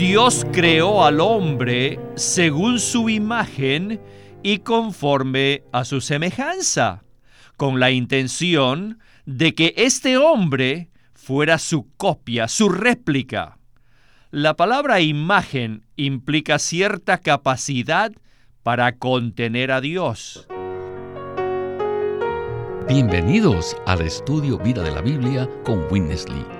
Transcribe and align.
Dios 0.00 0.46
creó 0.50 1.04
al 1.04 1.20
hombre 1.20 2.00
según 2.14 2.80
su 2.80 3.10
imagen 3.10 4.00
y 4.42 4.60
conforme 4.60 5.64
a 5.72 5.84
su 5.84 6.00
semejanza, 6.00 7.04
con 7.58 7.80
la 7.80 7.90
intención 7.90 8.98
de 9.26 9.54
que 9.54 9.74
este 9.76 10.16
hombre 10.16 10.88
fuera 11.12 11.58
su 11.58 11.86
copia, 11.98 12.48
su 12.48 12.70
réplica. 12.70 13.58
La 14.30 14.56
palabra 14.56 15.02
imagen 15.02 15.84
implica 15.96 16.58
cierta 16.58 17.18
capacidad 17.18 18.10
para 18.62 18.96
contener 18.96 19.70
a 19.70 19.82
Dios. 19.82 20.48
Bienvenidos 22.88 23.76
al 23.84 24.00
estudio 24.00 24.56
Vida 24.56 24.82
de 24.82 24.92
la 24.92 25.02
Biblia 25.02 25.46
con 25.62 25.84
Witness 25.90 26.26
Lee. 26.30 26.59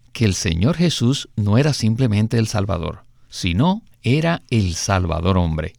que 0.13 0.25
el 0.25 0.33
Señor 0.33 0.77
Jesús 0.77 1.29
no 1.35 1.57
era 1.57 1.73
simplemente 1.73 2.37
el 2.37 2.47
Salvador, 2.47 3.05
sino 3.29 3.83
era 4.01 4.41
el 4.49 4.75
Salvador 4.75 5.37
hombre. 5.37 5.73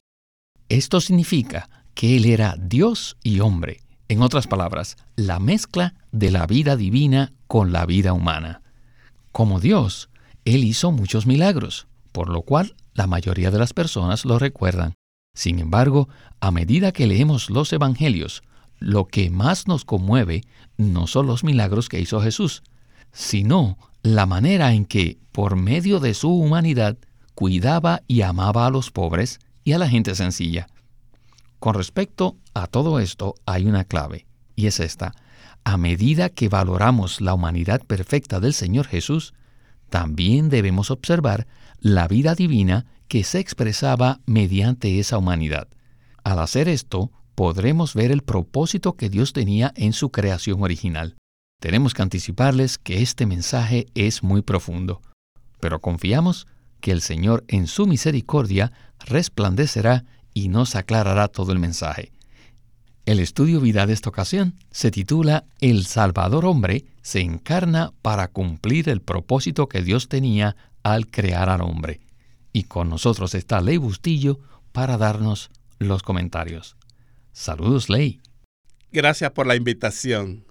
Esto 0.69 1.01
significa 1.01 1.69
que 1.95 2.17
Él 2.17 2.25
era 2.25 2.57
Dios 2.59 3.17
y 3.23 3.41
hombre, 3.41 3.83
en 4.09 4.23
otras 4.23 4.47
palabras, 4.47 4.97
la 5.17 5.39
mezcla 5.39 5.95
de 6.11 6.31
la 6.31 6.47
vida 6.47 6.77
divina 6.77 7.33
con 7.47 7.73
la 7.73 7.87
vida 7.87 8.13
humana. 8.13 8.63
Como 9.33 9.61
Dios, 9.61 10.11
Él 10.45 10.65
hizo 10.65 10.93
muchos 10.93 11.27
milagros, 11.27 11.87
por 12.13 12.29
lo 12.29 12.43
cual 12.43 12.75
la 12.95 13.07
mayoría 13.07 13.51
de 13.51 13.59
las 13.59 13.73
personas 13.73 14.25
lo 14.25 14.39
recuerdan. 14.39 14.95
Sin 15.35 15.59
embargo, 15.59 16.09
a 16.41 16.51
medida 16.51 16.93
que 16.93 17.07
leemos 17.07 17.49
los 17.49 17.73
Evangelios, 17.73 18.43
lo 18.79 19.07
que 19.07 19.31
más 19.31 19.67
nos 19.67 19.85
conmueve 19.85 20.43
no 20.77 21.07
son 21.07 21.27
los 21.27 21.45
milagros 21.45 21.89
que 21.89 22.01
hizo 22.01 22.21
Jesús, 22.21 22.63
sino 23.13 23.79
la 24.03 24.27
manera 24.27 24.73
en 24.73 24.85
que, 24.85 25.19
por 25.31 25.57
medio 25.57 26.01
de 26.01 26.15
su 26.15 26.31
humanidad, 26.35 26.99
cuidaba 27.35 28.03
y 28.09 28.23
amaba 28.23 28.67
a 28.67 28.71
los 28.71 28.91
pobres 28.91 29.39
y 29.65 29.73
a 29.73 29.79
la 29.79 29.89
gente 29.89 30.15
sencilla. 30.15 30.69
Con 31.59 31.75
respecto 31.75 32.37
a 32.55 32.67
todo 32.67 32.99
esto 32.99 33.37
hay 33.47 33.67
una 33.67 33.85
clave, 33.85 34.27
y 34.57 34.67
es 34.67 34.81
esta. 34.81 35.15
A 35.65 35.77
medida 35.77 36.29
que 36.29 36.49
valoramos 36.49 37.21
la 37.21 37.35
humanidad 37.35 37.83
perfecta 37.83 38.41
del 38.41 38.53
Señor 38.53 38.89
Jesús, 38.89 39.35
también 39.89 40.49
debemos 40.49 40.91
observar 40.91 41.47
la 41.79 42.09
vida 42.09 42.35
divina 42.35 42.87
que 43.07 43.23
se 43.23 43.39
expresaba 43.39 44.21
mediante 44.27 44.99
esa 44.99 45.19
humanidad. 45.19 45.69
Al 46.25 46.41
hacer 46.41 46.69
esto, 46.69 47.13
podremos 47.37 47.95
ver 47.95 48.11
el 48.11 48.23
propósito 48.23 48.95
que 48.95 49.11
Dios 49.11 49.33
tenía 49.33 49.73
en 49.77 49.93
su 49.93 50.11
creación 50.11 50.63
original. 50.63 51.15
Tenemos 51.63 51.95
que 51.95 52.03
anticiparles 52.03 52.77
que 52.77 53.03
este 53.03 53.25
mensaje 53.25 53.87
es 53.95 54.25
muy 54.25 54.43
profundo, 54.43 55.01
pero 55.61 55.81
confiamos 55.81 56.49
que 56.81 56.91
el 56.91 57.01
Señor 57.01 57.45
en 57.47 57.69
su 57.69 57.87
misericordia 57.87 58.73
resplandecerá 58.99 60.05
y 60.35 60.49
nos 60.49 60.75
aclarará 60.75 61.29
todo 61.29 61.53
el 61.53 61.61
mensaje. 61.61 62.11
El 63.07 63.21
estudio 63.21 63.61
vida 63.61 63.87
de 63.87 63.93
esta 63.93 64.09
ocasión 64.09 64.57
se 64.73 64.91
titula 64.91 65.45
El 65.61 65.87
Salvador 65.87 66.47
hombre 66.47 66.85
se 67.01 67.21
encarna 67.21 67.93
para 68.03 68.27
cumplir 68.27 68.89
el 68.89 69.01
propósito 69.01 69.69
que 69.69 69.83
Dios 69.83 70.09
tenía 70.09 70.57
al 70.83 71.07
crear 71.07 71.49
al 71.49 71.61
hombre. 71.61 72.01
Y 72.53 72.65
con 72.65 72.91
nosotros 72.91 73.37
está 73.37 73.61
Ley 73.61 73.77
Bustillo 73.77 74.41
para 74.73 74.97
darnos 74.97 75.53
los 75.79 76.03
comentarios. 76.03 76.77
Saludos, 77.31 77.89
Ley. 77.89 78.21
Gracias 78.91 79.31
por 79.31 79.47
la 79.47 79.55
invitación. 79.55 80.45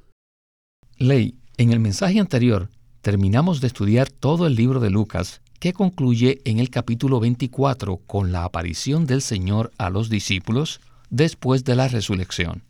Ley, 1.01 1.34
en 1.57 1.72
el 1.72 1.79
mensaje 1.79 2.19
anterior 2.19 2.69
terminamos 3.01 3.59
de 3.59 3.66
estudiar 3.66 4.07
todo 4.07 4.45
el 4.45 4.53
libro 4.53 4.79
de 4.79 4.91
Lucas, 4.91 5.41
que 5.59 5.73
concluye 5.73 6.41
en 6.45 6.59
el 6.59 6.69
capítulo 6.69 7.19
24 7.19 7.97
con 8.06 8.31
la 8.31 8.44
aparición 8.44 9.07
del 9.07 9.23
Señor 9.23 9.72
a 9.79 9.90
los 9.90 10.09
discípulos 10.09 10.79
después 11.09 11.63
de 11.63 11.75
la 11.75 11.88
resurrección. 11.88 12.61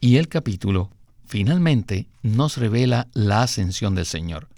Y 0.00 0.16
el 0.16 0.28
capítulo, 0.28 0.90
finalmente, 1.26 2.06
nos 2.22 2.56
revela 2.56 3.08
la 3.12 3.42
ascensión 3.42 3.94
del 3.94 4.06
Señor. 4.06 4.48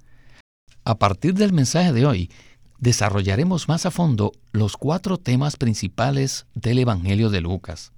A 0.84 0.96
partir 0.96 1.34
del 1.34 1.52
mensaje 1.52 1.92
de 1.92 2.06
hoy, 2.06 2.30
desarrollaremos 2.78 3.66
más 3.66 3.86
a 3.86 3.90
fondo 3.90 4.30
los 4.52 4.76
cuatro 4.76 5.18
temas 5.18 5.56
principales 5.56 6.46
del 6.54 6.78
Evangelio 6.78 7.28
de 7.30 7.40
Lucas. 7.40 7.90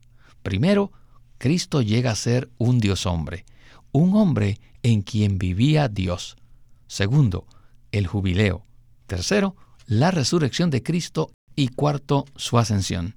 Primero, 0.43 0.91
Cristo 1.37 1.83
llega 1.83 2.13
a 2.13 2.17
ser 2.17 2.49
un 2.57 2.81
Dios 2.81 3.05
hombre, 3.05 3.45
un 3.93 4.17
hombre 4.17 4.59
en 4.83 5.03
quien 5.03 5.39
vivía 5.39 5.89
Dios. 5.89 6.37
Segundo, 6.87 7.47
el 7.93 8.07
jubileo. 8.07 8.67
Tercero, 9.07 9.57
la 9.87 10.11
resurrección 10.11 10.71
de 10.71 10.83
Cristo. 10.83 11.31
Y 11.57 11.69
cuarto, 11.69 12.25
su 12.37 12.57
ascensión. 12.59 13.17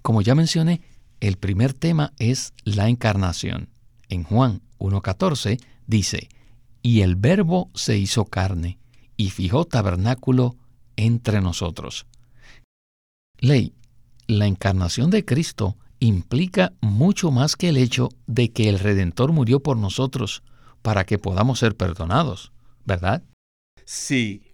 Como 0.00 0.22
ya 0.22 0.34
mencioné, 0.34 0.80
el 1.20 1.36
primer 1.36 1.74
tema 1.74 2.12
es 2.18 2.54
la 2.64 2.88
encarnación. 2.88 3.68
En 4.08 4.24
Juan 4.24 4.62
1.14 4.78 5.60
dice, 5.86 6.28
y 6.82 7.02
el 7.02 7.16
verbo 7.16 7.70
se 7.74 7.98
hizo 7.98 8.24
carne 8.24 8.78
y 9.16 9.30
fijó 9.30 9.64
tabernáculo 9.64 10.56
entre 10.96 11.40
nosotros. 11.40 12.06
Ley, 13.38 13.74
la 14.26 14.46
encarnación 14.46 15.10
de 15.10 15.24
Cristo 15.24 15.76
implica 15.98 16.72
mucho 16.80 17.30
más 17.30 17.56
que 17.56 17.68
el 17.68 17.76
hecho 17.76 18.08
de 18.26 18.52
que 18.52 18.68
el 18.68 18.78
Redentor 18.78 19.32
murió 19.32 19.60
por 19.60 19.76
nosotros 19.76 20.42
para 20.84 21.04
que 21.04 21.18
podamos 21.18 21.60
ser 21.60 21.76
perdonados, 21.78 22.52
¿verdad? 22.84 23.22
Sí, 23.86 24.52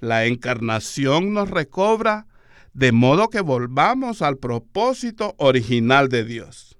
la 0.00 0.24
encarnación 0.24 1.34
nos 1.34 1.48
recobra 1.48 2.26
de 2.74 2.90
modo 2.90 3.30
que 3.30 3.42
volvamos 3.42 4.22
al 4.22 4.38
propósito 4.38 5.36
original 5.38 6.08
de 6.08 6.24
Dios. 6.24 6.76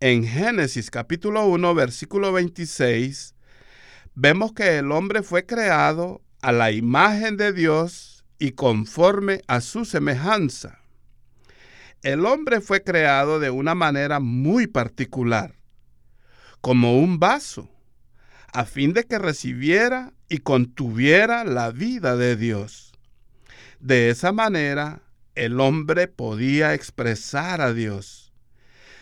En 0.00 0.24
Génesis 0.24 0.90
capítulo 0.90 1.44
1, 1.44 1.74
versículo 1.74 2.32
26, 2.32 3.34
vemos 4.14 4.54
que 4.54 4.78
el 4.78 4.90
hombre 4.90 5.22
fue 5.22 5.44
creado 5.44 6.22
a 6.40 6.50
la 6.50 6.72
imagen 6.72 7.36
de 7.36 7.52
Dios 7.52 8.24
y 8.38 8.52
conforme 8.52 9.42
a 9.48 9.60
su 9.60 9.84
semejanza. 9.84 10.78
El 12.02 12.24
hombre 12.24 12.62
fue 12.62 12.82
creado 12.82 13.38
de 13.38 13.50
una 13.50 13.74
manera 13.74 14.18
muy 14.18 14.66
particular, 14.66 15.56
como 16.62 16.98
un 16.98 17.18
vaso 17.18 17.68
a 18.52 18.64
fin 18.66 18.92
de 18.92 19.04
que 19.04 19.18
recibiera 19.18 20.12
y 20.28 20.38
contuviera 20.38 21.44
la 21.44 21.70
vida 21.70 22.16
de 22.16 22.36
Dios. 22.36 22.92
De 23.80 24.10
esa 24.10 24.32
manera, 24.32 25.02
el 25.34 25.58
hombre 25.60 26.06
podía 26.06 26.74
expresar 26.74 27.60
a 27.60 27.72
Dios. 27.72 28.32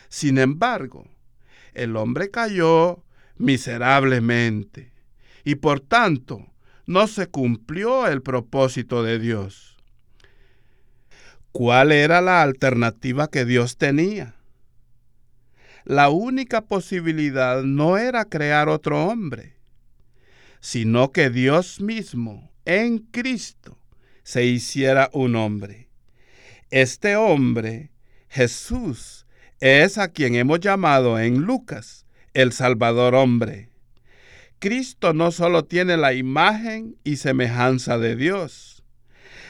Sin 0.09 0.39
embargo, 0.39 1.09
el 1.75 1.97
hombre 1.97 2.31
cayó 2.31 3.05
miserablemente 3.37 4.93
y 5.45 5.57
por 5.57 5.81
tanto 5.81 6.47
no 6.87 7.07
se 7.07 7.27
cumplió 7.27 8.07
el 8.07 8.23
propósito 8.23 9.03
de 9.03 9.19
Dios. 9.19 9.77
¿Cuál 11.53 11.91
era 11.91 12.21
la 12.21 12.43
alternativa 12.43 13.29
que 13.29 13.45
Dios 13.45 13.77
tenía? 13.77 14.37
La 15.91 16.09
única 16.09 16.61
posibilidad 16.61 17.65
no 17.65 17.99
era 17.99 18.25
crear 18.25 18.69
otro 18.69 19.07
hombre, 19.07 19.57
sino 20.61 21.11
que 21.11 21.31
Dios 21.31 21.81
mismo, 21.81 22.53
en 22.65 22.99
Cristo, 22.99 23.77
se 24.23 24.45
hiciera 24.45 25.11
un 25.13 25.35
hombre. 25.35 25.89
Este 26.71 27.17
hombre, 27.17 27.91
Jesús, 28.29 29.27
es 29.59 29.99
a 29.99 30.13
quien 30.13 30.37
hemos 30.37 30.61
llamado 30.61 31.19
en 31.19 31.41
Lucas 31.41 32.07
el 32.35 32.53
Salvador 32.53 33.17
hombre. 33.17 33.71
Cristo 34.61 35.13
no 35.13 35.33
solo 35.33 35.65
tiene 35.65 35.97
la 35.97 36.13
imagen 36.13 36.99
y 37.03 37.17
semejanza 37.17 37.99
de 37.99 38.15
Dios, 38.15 38.85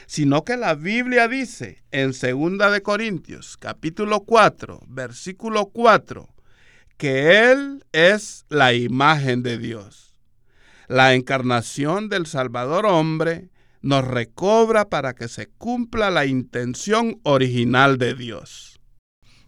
sino 0.07 0.43
que 0.43 0.57
la 0.57 0.73
Biblia 0.73 1.27
dice 1.27 1.83
en 1.91 2.13
2 2.13 2.73
de 2.73 2.81
Corintios, 2.81 3.57
capítulo 3.57 4.21
4, 4.21 4.81
versículo 4.87 5.67
4, 5.67 6.30
que 7.01 7.51
Él 7.51 7.83
es 7.93 8.45
la 8.49 8.75
imagen 8.75 9.41
de 9.41 9.57
Dios. 9.57 10.13
La 10.87 11.15
encarnación 11.15 12.09
del 12.09 12.27
Salvador 12.27 12.85
hombre 12.85 13.49
nos 13.81 14.05
recobra 14.05 14.87
para 14.87 15.15
que 15.15 15.27
se 15.27 15.47
cumpla 15.47 16.11
la 16.11 16.27
intención 16.27 17.19
original 17.23 17.97
de 17.97 18.13
Dios. 18.13 18.79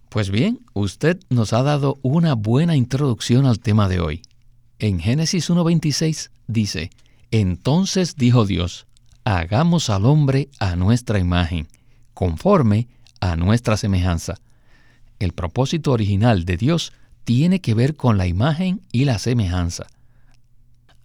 Pues 0.09 0.31
bien, 0.31 0.65
usted 0.73 1.19
nos 1.29 1.53
ha 1.53 1.61
dado 1.61 1.99
una 2.01 2.33
buena 2.33 2.75
introducción 2.75 3.45
al 3.45 3.59
tema 3.59 3.87
de 3.87 3.99
hoy. 3.99 4.23
En 4.79 4.99
Génesis 4.99 5.51
1.26 5.51 6.31
dice, 6.47 6.89
Entonces 7.29 8.15
dijo 8.15 8.47
Dios, 8.47 8.87
hagamos 9.25 9.91
al 9.91 10.07
hombre 10.07 10.49
a 10.57 10.75
nuestra 10.75 11.19
imagen, 11.19 11.67
conforme 12.15 12.87
a 13.21 13.35
nuestra 13.35 13.77
semejanza. 13.77 14.39
El 15.19 15.33
propósito 15.33 15.91
original 15.91 16.45
de 16.45 16.57
Dios 16.57 16.93
tiene 17.23 17.61
que 17.61 17.73
ver 17.73 17.95
con 17.95 18.17
la 18.17 18.27
imagen 18.27 18.81
y 18.91 19.05
la 19.05 19.19
semejanza. 19.19 19.87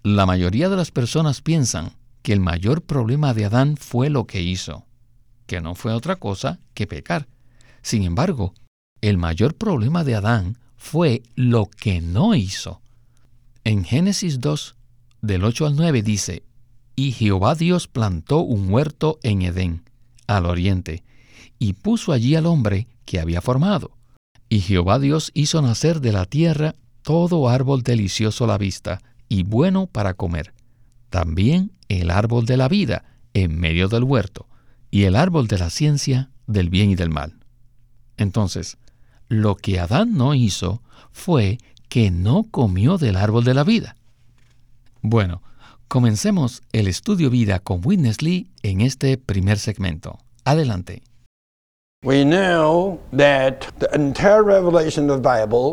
La 0.02 0.26
mayoría 0.26 0.68
de 0.68 0.76
las 0.76 0.90
personas 0.90 1.40
piensan 1.40 1.92
que 2.22 2.32
el 2.32 2.40
mayor 2.40 2.82
problema 2.82 3.34
de 3.34 3.44
Adán 3.44 3.76
fue 3.76 4.10
lo 4.10 4.26
que 4.26 4.42
hizo, 4.42 4.84
que 5.46 5.60
no 5.60 5.74
fue 5.74 5.92
otra 5.92 6.16
cosa 6.16 6.58
que 6.74 6.86
pecar. 6.86 7.26
Sin 7.82 8.02
embargo, 8.02 8.54
el 9.00 9.16
mayor 9.16 9.54
problema 9.54 10.04
de 10.04 10.14
Adán 10.14 10.58
fue 10.76 11.22
lo 11.34 11.66
que 11.66 12.00
no 12.00 12.34
hizo. 12.34 12.80
En 13.64 13.84
Génesis 13.84 14.40
2, 14.40 14.76
del 15.20 15.44
8 15.44 15.66
al 15.66 15.76
9 15.76 16.02
dice, 16.02 16.42
Y 16.96 17.12
Jehová 17.12 17.54
Dios 17.54 17.88
plantó 17.88 18.40
un 18.40 18.72
huerto 18.72 19.18
en 19.22 19.42
Edén, 19.42 19.82
al 20.26 20.46
oriente, 20.46 21.02
y 21.58 21.74
puso 21.74 22.12
allí 22.12 22.34
al 22.34 22.46
hombre 22.46 22.86
que 23.04 23.20
había 23.20 23.40
formado. 23.40 23.97
Y 24.48 24.60
Jehová 24.60 24.98
Dios 24.98 25.30
hizo 25.34 25.60
nacer 25.62 26.00
de 26.00 26.12
la 26.12 26.24
tierra 26.24 26.74
todo 27.02 27.48
árbol 27.48 27.82
delicioso 27.82 28.44
a 28.44 28.48
la 28.48 28.58
vista 28.58 29.00
y 29.28 29.42
bueno 29.42 29.86
para 29.86 30.14
comer. 30.14 30.54
También 31.10 31.72
el 31.88 32.10
árbol 32.10 32.46
de 32.46 32.56
la 32.56 32.68
vida 32.68 33.04
en 33.34 33.58
medio 33.58 33.88
del 33.88 34.04
huerto 34.04 34.46
y 34.90 35.04
el 35.04 35.16
árbol 35.16 35.48
de 35.48 35.58
la 35.58 35.70
ciencia 35.70 36.30
del 36.46 36.70
bien 36.70 36.90
y 36.90 36.94
del 36.94 37.10
mal. 37.10 37.38
Entonces, 38.16 38.78
lo 39.28 39.56
que 39.56 39.78
Adán 39.78 40.14
no 40.14 40.34
hizo 40.34 40.82
fue 41.12 41.58
que 41.88 42.10
no 42.10 42.44
comió 42.50 42.98
del 42.98 43.16
árbol 43.16 43.44
de 43.44 43.54
la 43.54 43.64
vida. 43.64 43.96
Bueno, 45.02 45.42
comencemos 45.86 46.62
el 46.72 46.88
estudio 46.88 47.30
vida 47.30 47.58
con 47.60 47.80
Witness 47.84 48.22
Lee 48.22 48.50
en 48.62 48.80
este 48.80 49.16
primer 49.16 49.58
segmento. 49.58 50.18
Adelante. 50.44 51.02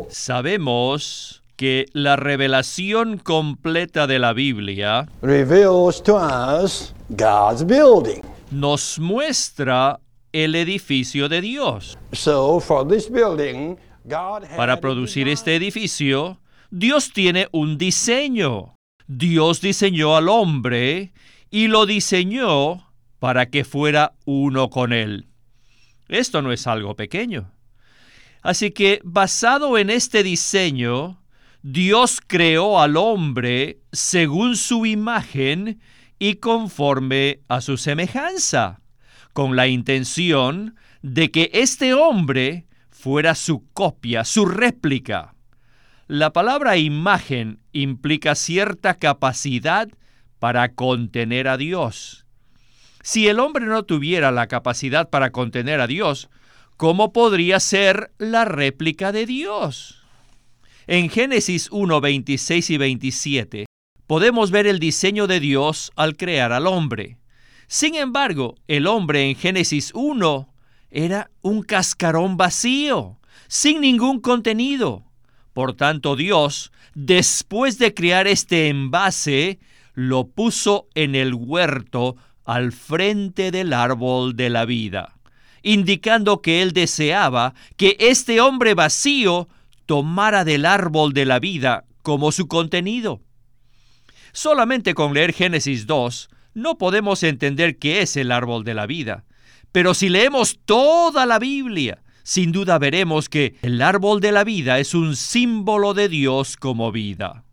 Sabemos 0.10 1.44
que 1.56 1.86
la 1.94 2.16
revelación 2.16 3.19
completa 3.19 4.07
de 4.07 4.18
la 4.18 4.33
Biblia 4.33 5.07
nos 8.50 8.98
muestra 8.98 10.00
el 10.33 10.56
edificio 10.56 11.30
de 11.30 11.42
Dios. 11.42 11.95
Para 14.57 14.81
producir 14.81 15.27
este 15.27 15.56
edificio, 15.56 16.39
Dios 16.72 17.13
tiene 17.13 17.50
un 17.51 17.77
diseño. 17.77 18.74
Dios 19.06 19.62
diseñó 19.62 20.16
al 20.16 20.30
hombre 20.30 21.13
y 21.51 21.68
lo 21.68 21.86
diseñó 21.86 22.89
para 23.19 23.45
que 23.45 23.63
fuera 23.63 24.13
uno 24.25 24.72
con 24.72 24.92
él. 24.92 25.27
Esto 26.07 26.42
no 26.42 26.52
es 26.52 26.68
algo 26.68 26.96
pequeño. 26.96 27.52
Así 28.42 28.72
que 28.72 29.00
basado 29.04 29.78
en 29.78 29.90
este 29.90 30.22
diseño, 30.22 31.19
Dios 31.63 32.22
creó 32.25 32.80
al 32.80 32.96
hombre 32.96 33.80
según 33.92 34.56
su 34.56 34.86
imagen 34.86 35.80
y 36.19 36.36
conforme 36.36 37.40
a 37.48 37.60
su 37.62 37.78
semejanza, 37.78 38.81
con 39.34 39.56
la 39.56 39.68
intención 39.68 40.75
de 41.02 41.31
que 41.31 41.50
este 41.54 41.94
hombre 41.94 42.68
fuera 42.92 43.36
su 43.36 43.68
copia, 43.74 44.25
su 44.25 44.46
réplica. 44.46 45.34
La 46.08 46.31
palabra 46.34 46.78
imagen 46.78 47.60
implica 47.72 48.36
cierta 48.36 48.94
capacidad 48.96 49.90
para 50.38 50.74
contener 50.74 51.48
a 51.48 51.58
Dios. 51.58 52.25
Si 53.06 53.28
el 53.28 53.40
hombre 53.40 53.68
no 53.68 53.84
tuviera 53.84 54.31
la 54.31 54.48
capacidad 54.48 55.12
para 55.12 55.31
contener 55.31 55.80
a 55.80 55.86
Dios, 55.86 56.28
¿cómo 56.75 57.13
podría 57.13 57.60
ser 57.60 58.12
la 58.18 58.46
réplica 58.46 59.12
de 59.12 59.28
Dios? 59.28 60.02
En 60.88 61.12
Génesis 61.12 61.69
1, 61.69 62.02
26 62.02 62.69
y 62.72 62.78
27 62.78 63.66
podemos 64.07 64.50
ver 64.50 64.66
el 64.66 64.80
diseño 64.80 65.28
de 65.28 65.40
Dios 65.40 65.92
al 65.96 66.18
crear 66.18 66.52
al 66.52 66.66
hombre. 66.66 67.19
Sin 67.68 67.94
embargo, 67.94 68.56
el 68.68 68.88
hombre 68.88 69.30
en 69.30 69.36
Génesis 69.36 69.92
1 69.94 70.51
era 70.90 71.30
un 71.44 71.62
cascarón 71.62 72.38
vacío, 72.38 73.19
sin 73.48 73.81
ningún 73.81 74.19
contenido. 74.19 75.04
Por 75.54 75.75
tanto, 75.75 76.16
Dios, 76.16 76.72
después 76.96 77.78
de 77.78 77.94
crear 77.94 78.25
este 78.25 78.68
envase, 78.68 79.60
lo 79.94 80.25
puso 80.25 80.88
en 80.96 81.13
el 81.13 81.36
huerto 81.36 82.16
al 82.45 82.71
frente 82.71 83.51
del 83.51 83.74
árbol 83.74 84.36
de 84.36 84.50
la 84.50 84.65
vida, 84.65 85.18
indicando 85.63 86.42
que 86.42 86.62
él 86.62 86.71
deseaba 86.71 87.53
que 87.75 87.97
este 88.00 88.39
hombre 88.39 88.75
vacío 88.75 89.50
tomara 89.86 90.45
del 90.45 90.65
árbol 90.65 91.13
de 91.13 91.25
la 91.25 91.39
vida 91.39 91.86
como 92.01 92.31
su 92.31 92.47
contenido. 92.47 93.21
Solamente 94.31 94.94
con 94.94 95.13
leer 95.13 95.33
Génesis 95.33 95.88
2 95.88 96.30
no 96.53 96.77
podemos 96.77 97.24
entender 97.24 97.77
qué 97.77 98.01
es 98.01 98.15
el 98.15 98.31
árbol 98.31 98.63
de 98.63 98.74
la 98.74 98.86
vida, 98.86 99.25
pero 99.71 99.94
si 99.94 100.09
leemos 100.09 100.59
toda 100.65 101.25
la 101.25 101.39
Biblia, 101.39 102.01
sin 102.24 102.51
duda 102.51 102.77
veremos 102.80 103.27
que 103.27 103.56
el 103.62 103.81
árbol 103.81 104.21
de 104.21 104.31
la 104.31 104.44
vida 104.44 104.80
es 104.80 104.94
un 104.94 105.15
símbolo 105.15 105.94
de 105.94 106.09
Dios 106.09 106.57
como 106.57 106.91
vida. 106.91 107.44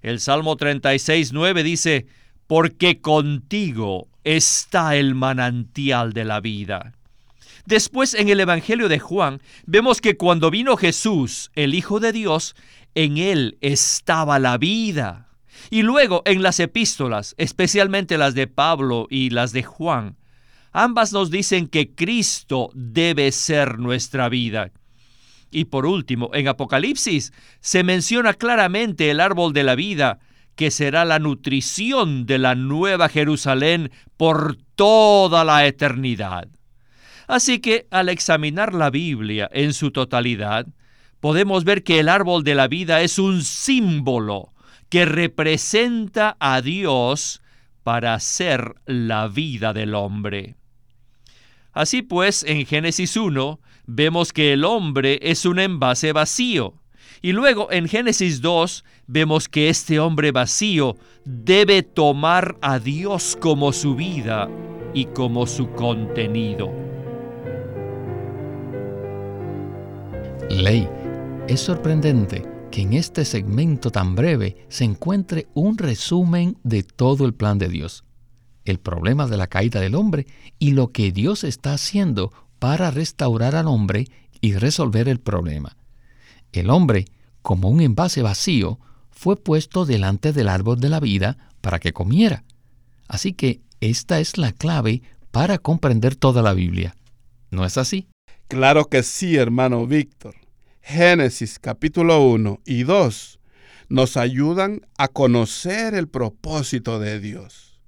El 0.00 0.18
Salmo 0.18 0.56
36, 0.56 1.32
9 1.32 1.62
dice, 1.62 2.06
porque 2.46 3.00
contigo 3.00 4.08
está 4.24 4.96
el 4.96 5.14
manantial 5.14 6.12
de 6.12 6.24
la 6.24 6.40
vida. 6.40 6.92
Después 7.66 8.14
en 8.14 8.28
el 8.28 8.40
Evangelio 8.40 8.88
de 8.88 8.98
Juan 8.98 9.40
vemos 9.66 10.00
que 10.00 10.16
cuando 10.16 10.50
vino 10.50 10.76
Jesús, 10.76 11.50
el 11.54 11.74
Hijo 11.74 12.00
de 12.00 12.12
Dios, 12.12 12.56
en 12.94 13.18
él 13.18 13.56
estaba 13.60 14.38
la 14.38 14.58
vida. 14.58 15.28
Y 15.70 15.82
luego 15.82 16.22
en 16.24 16.42
las 16.42 16.58
epístolas, 16.60 17.34
especialmente 17.38 18.18
las 18.18 18.34
de 18.34 18.46
Pablo 18.46 19.06
y 19.10 19.30
las 19.30 19.52
de 19.52 19.62
Juan, 19.62 20.16
ambas 20.72 21.12
nos 21.12 21.30
dicen 21.30 21.68
que 21.68 21.94
Cristo 21.94 22.70
debe 22.74 23.30
ser 23.30 23.78
nuestra 23.78 24.28
vida. 24.28 24.72
Y 25.50 25.66
por 25.66 25.86
último, 25.86 26.30
en 26.32 26.48
Apocalipsis 26.48 27.32
se 27.60 27.84
menciona 27.84 28.32
claramente 28.32 29.10
el 29.10 29.20
árbol 29.20 29.52
de 29.52 29.62
la 29.62 29.74
vida, 29.74 30.18
que 30.56 30.70
será 30.70 31.04
la 31.04 31.18
nutrición 31.18 32.26
de 32.26 32.38
la 32.38 32.54
nueva 32.54 33.08
Jerusalén 33.08 33.90
por 34.16 34.56
toda 34.76 35.44
la 35.44 35.66
eternidad. 35.66 36.48
Así 37.26 37.60
que 37.60 37.86
al 37.90 38.08
examinar 38.08 38.74
la 38.74 38.90
Biblia 38.90 39.48
en 39.52 39.72
su 39.72 39.90
totalidad, 39.90 40.66
podemos 41.20 41.64
ver 41.64 41.82
que 41.82 42.00
el 42.00 42.08
árbol 42.08 42.44
de 42.44 42.54
la 42.54 42.68
vida 42.68 43.00
es 43.00 43.18
un 43.18 43.42
símbolo 43.42 44.52
que 44.88 45.04
representa 45.04 46.36
a 46.38 46.60
Dios 46.60 47.40
para 47.82 48.18
ser 48.20 48.74
la 48.86 49.28
vida 49.28 49.72
del 49.72 49.94
hombre. 49.94 50.56
Así 51.72 52.02
pues, 52.02 52.44
en 52.44 52.66
Génesis 52.66 53.16
1 53.16 53.60
vemos 53.86 54.32
que 54.32 54.52
el 54.52 54.64
hombre 54.64 55.18
es 55.22 55.46
un 55.46 55.58
envase 55.58 56.12
vacío. 56.12 56.81
Y 57.24 57.30
luego 57.32 57.70
en 57.70 57.86
Génesis 57.86 58.40
2 58.40 58.84
vemos 59.06 59.48
que 59.48 59.68
este 59.68 60.00
hombre 60.00 60.32
vacío 60.32 60.96
debe 61.24 61.84
tomar 61.84 62.58
a 62.60 62.80
Dios 62.80 63.38
como 63.40 63.72
su 63.72 63.94
vida 63.94 64.50
y 64.92 65.04
como 65.06 65.46
su 65.46 65.70
contenido. 65.70 66.72
Ley, 70.50 70.88
es 71.46 71.60
sorprendente 71.60 72.44
que 72.72 72.82
en 72.82 72.94
este 72.94 73.24
segmento 73.24 73.90
tan 73.90 74.16
breve 74.16 74.66
se 74.68 74.82
encuentre 74.82 75.46
un 75.54 75.78
resumen 75.78 76.58
de 76.64 76.82
todo 76.82 77.24
el 77.24 77.34
plan 77.34 77.58
de 77.58 77.68
Dios, 77.68 78.02
el 78.64 78.80
problema 78.80 79.28
de 79.28 79.36
la 79.36 79.46
caída 79.46 79.80
del 79.80 79.94
hombre 79.94 80.26
y 80.58 80.72
lo 80.72 80.90
que 80.90 81.12
Dios 81.12 81.44
está 81.44 81.74
haciendo 81.74 82.32
para 82.58 82.90
restaurar 82.90 83.54
al 83.54 83.68
hombre 83.68 84.08
y 84.40 84.54
resolver 84.54 85.08
el 85.08 85.20
problema. 85.20 85.76
El 86.52 86.70
hombre, 86.70 87.06
como 87.42 87.68
un 87.68 87.80
envase 87.80 88.22
vacío, 88.22 88.78
fue 89.10 89.36
puesto 89.36 89.84
delante 89.84 90.32
del 90.32 90.48
árbol 90.48 90.80
de 90.80 90.88
la 90.88 91.00
vida 91.00 91.38
para 91.60 91.78
que 91.78 91.92
comiera. 91.92 92.44
Así 93.08 93.32
que 93.32 93.60
esta 93.80 94.20
es 94.20 94.38
la 94.38 94.52
clave 94.52 95.02
para 95.30 95.58
comprender 95.58 96.16
toda 96.16 96.42
la 96.42 96.54
Biblia. 96.54 96.94
¿No 97.50 97.64
es 97.64 97.78
así? 97.78 98.08
Claro 98.48 98.86
que 98.86 99.02
sí, 99.02 99.36
hermano 99.36 99.86
Víctor. 99.86 100.34
Génesis 100.80 101.58
capítulo 101.58 102.24
1 102.26 102.60
y 102.64 102.82
2 102.82 103.38
nos 103.88 104.16
ayudan 104.16 104.80
a 104.98 105.08
conocer 105.08 105.94
el 105.94 106.08
propósito 106.08 106.98
de 106.98 107.20
Dios. 107.20 107.78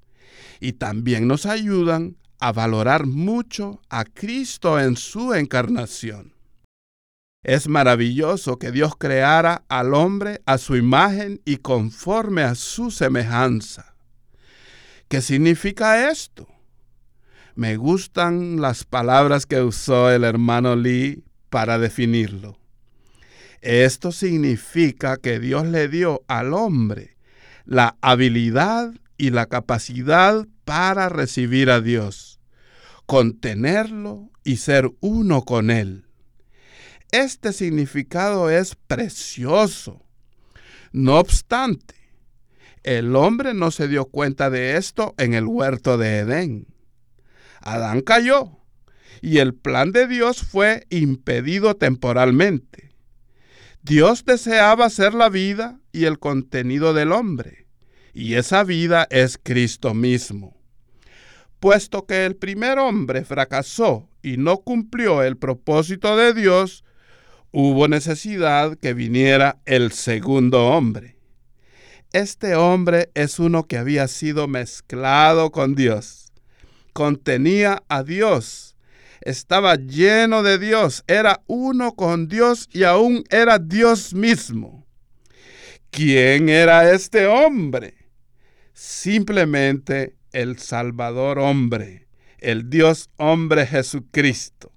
y 0.60 0.74
también 0.74 1.26
nos 1.28 1.46
ayudan 1.46 2.16
a 2.38 2.52
valorar 2.52 3.06
mucho 3.06 3.80
a 3.90 4.04
Cristo 4.04 4.80
en 4.80 4.96
su 4.96 5.34
encarnación. 5.34 6.33
Es 7.44 7.68
maravilloso 7.68 8.58
que 8.58 8.72
Dios 8.72 8.96
creara 8.96 9.64
al 9.68 9.92
hombre 9.92 10.40
a 10.46 10.56
su 10.56 10.76
imagen 10.76 11.42
y 11.44 11.58
conforme 11.58 12.42
a 12.42 12.54
su 12.54 12.90
semejanza. 12.90 13.94
¿Qué 15.08 15.20
significa 15.20 16.10
esto? 16.10 16.48
Me 17.54 17.76
gustan 17.76 18.62
las 18.62 18.84
palabras 18.84 19.44
que 19.44 19.60
usó 19.60 20.10
el 20.10 20.24
hermano 20.24 20.74
Lee 20.74 21.22
para 21.50 21.78
definirlo. 21.78 22.58
Esto 23.60 24.10
significa 24.10 25.18
que 25.18 25.38
Dios 25.38 25.66
le 25.66 25.88
dio 25.88 26.22
al 26.28 26.54
hombre 26.54 27.16
la 27.66 27.96
habilidad 28.00 28.92
y 29.18 29.30
la 29.30 29.46
capacidad 29.46 30.46
para 30.64 31.10
recibir 31.10 31.70
a 31.70 31.80
Dios, 31.80 32.40
contenerlo 33.06 34.30
y 34.44 34.56
ser 34.56 34.90
uno 35.00 35.42
con 35.42 35.70
Él. 35.70 36.06
Este 37.10 37.52
significado 37.52 38.50
es 38.50 38.74
precioso. 38.74 40.02
No 40.92 41.18
obstante, 41.18 41.94
el 42.82 43.16
hombre 43.16 43.54
no 43.54 43.70
se 43.70 43.88
dio 43.88 44.04
cuenta 44.04 44.50
de 44.50 44.76
esto 44.76 45.14
en 45.18 45.34
el 45.34 45.46
huerto 45.46 45.96
de 45.96 46.18
Edén. 46.18 46.66
Adán 47.60 48.02
cayó 48.02 48.58
y 49.22 49.38
el 49.38 49.54
plan 49.54 49.90
de 49.90 50.06
Dios 50.06 50.42
fue 50.42 50.86
impedido 50.90 51.76
temporalmente. 51.76 52.92
Dios 53.82 54.24
deseaba 54.24 54.90
ser 54.90 55.14
la 55.14 55.30
vida 55.30 55.80
y 55.92 56.04
el 56.04 56.18
contenido 56.18 56.92
del 56.92 57.12
hombre, 57.12 57.66
y 58.12 58.34
esa 58.34 58.64
vida 58.64 59.06
es 59.10 59.38
Cristo 59.42 59.94
mismo. 59.94 60.56
Puesto 61.58 62.04
que 62.04 62.26
el 62.26 62.36
primer 62.36 62.78
hombre 62.78 63.24
fracasó 63.24 64.10
y 64.22 64.36
no 64.36 64.58
cumplió 64.58 65.22
el 65.22 65.38
propósito 65.38 66.16
de 66.16 66.34
Dios, 66.34 66.83
hubo 67.56 67.86
necesidad 67.86 68.76
que 68.78 68.94
viniera 68.94 69.60
el 69.64 69.92
segundo 69.92 70.66
hombre. 70.66 71.18
Este 72.12 72.56
hombre 72.56 73.10
es 73.14 73.38
uno 73.38 73.68
que 73.68 73.78
había 73.78 74.08
sido 74.08 74.48
mezclado 74.48 75.52
con 75.52 75.76
Dios. 75.76 76.32
Contenía 76.92 77.84
a 77.88 78.02
Dios. 78.02 78.74
Estaba 79.20 79.76
lleno 79.76 80.42
de 80.42 80.58
Dios. 80.58 81.04
Era 81.06 81.42
uno 81.46 81.94
con 81.94 82.26
Dios 82.26 82.68
y 82.72 82.82
aún 82.82 83.22
era 83.30 83.60
Dios 83.60 84.14
mismo. 84.14 84.84
¿Quién 85.90 86.48
era 86.48 86.90
este 86.90 87.28
hombre? 87.28 87.94
Simplemente 88.72 90.16
el 90.32 90.58
Salvador 90.58 91.38
hombre, 91.38 92.08
el 92.38 92.68
Dios 92.68 93.10
hombre 93.16 93.64
Jesucristo. 93.64 94.73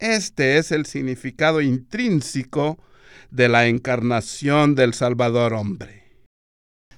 Este 0.00 0.56
es 0.56 0.72
el 0.72 0.86
significado 0.86 1.60
intrínseco 1.60 2.78
de 3.30 3.50
la 3.50 3.66
encarnación 3.66 4.74
del 4.74 4.94
Salvador 4.94 5.52
hombre. 5.52 6.04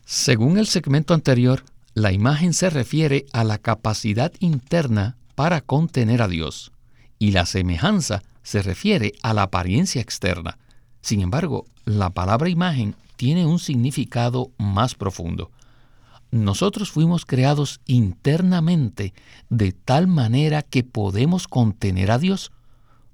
Según 0.04 0.56
el 0.56 0.68
segmento 0.68 1.12
anterior, 1.12 1.64
la 1.94 2.12
imagen 2.12 2.52
se 2.52 2.70
refiere 2.70 3.26
a 3.32 3.42
la 3.42 3.58
capacidad 3.58 4.32
interna 4.38 5.16
para 5.34 5.62
contener 5.62 6.22
a 6.22 6.28
Dios 6.28 6.70
y 7.18 7.32
la 7.32 7.44
semejanza 7.44 8.22
se 8.44 8.62
refiere 8.62 9.14
a 9.24 9.34
la 9.34 9.42
apariencia 9.42 10.00
externa. 10.00 10.58
Sin 11.00 11.22
embargo, 11.22 11.66
la 11.84 12.10
palabra 12.10 12.50
imagen 12.50 12.94
tiene 13.16 13.46
un 13.46 13.58
significado 13.58 14.52
más 14.58 14.94
profundo. 14.94 15.50
Nosotros 16.30 16.92
fuimos 16.92 17.26
creados 17.26 17.80
internamente 17.84 19.12
de 19.50 19.72
tal 19.72 20.06
manera 20.06 20.62
que 20.62 20.84
podemos 20.84 21.48
contener 21.48 22.12
a 22.12 22.18
Dios 22.18 22.52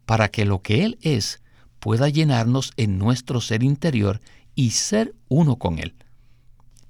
para 0.09 0.31
que 0.31 0.47
lo 0.47 0.63
que 0.63 0.87
Él 0.87 0.97
es 1.03 1.43
pueda 1.81 2.09
llenarnos 2.09 2.73
en 2.79 2.97
nuestro 2.97 3.43
ser 3.43 3.63
interior 3.63 4.23
y 4.55 4.71
ser 4.71 5.15
uno 5.29 5.57
con 5.57 5.79
Él. 5.79 5.95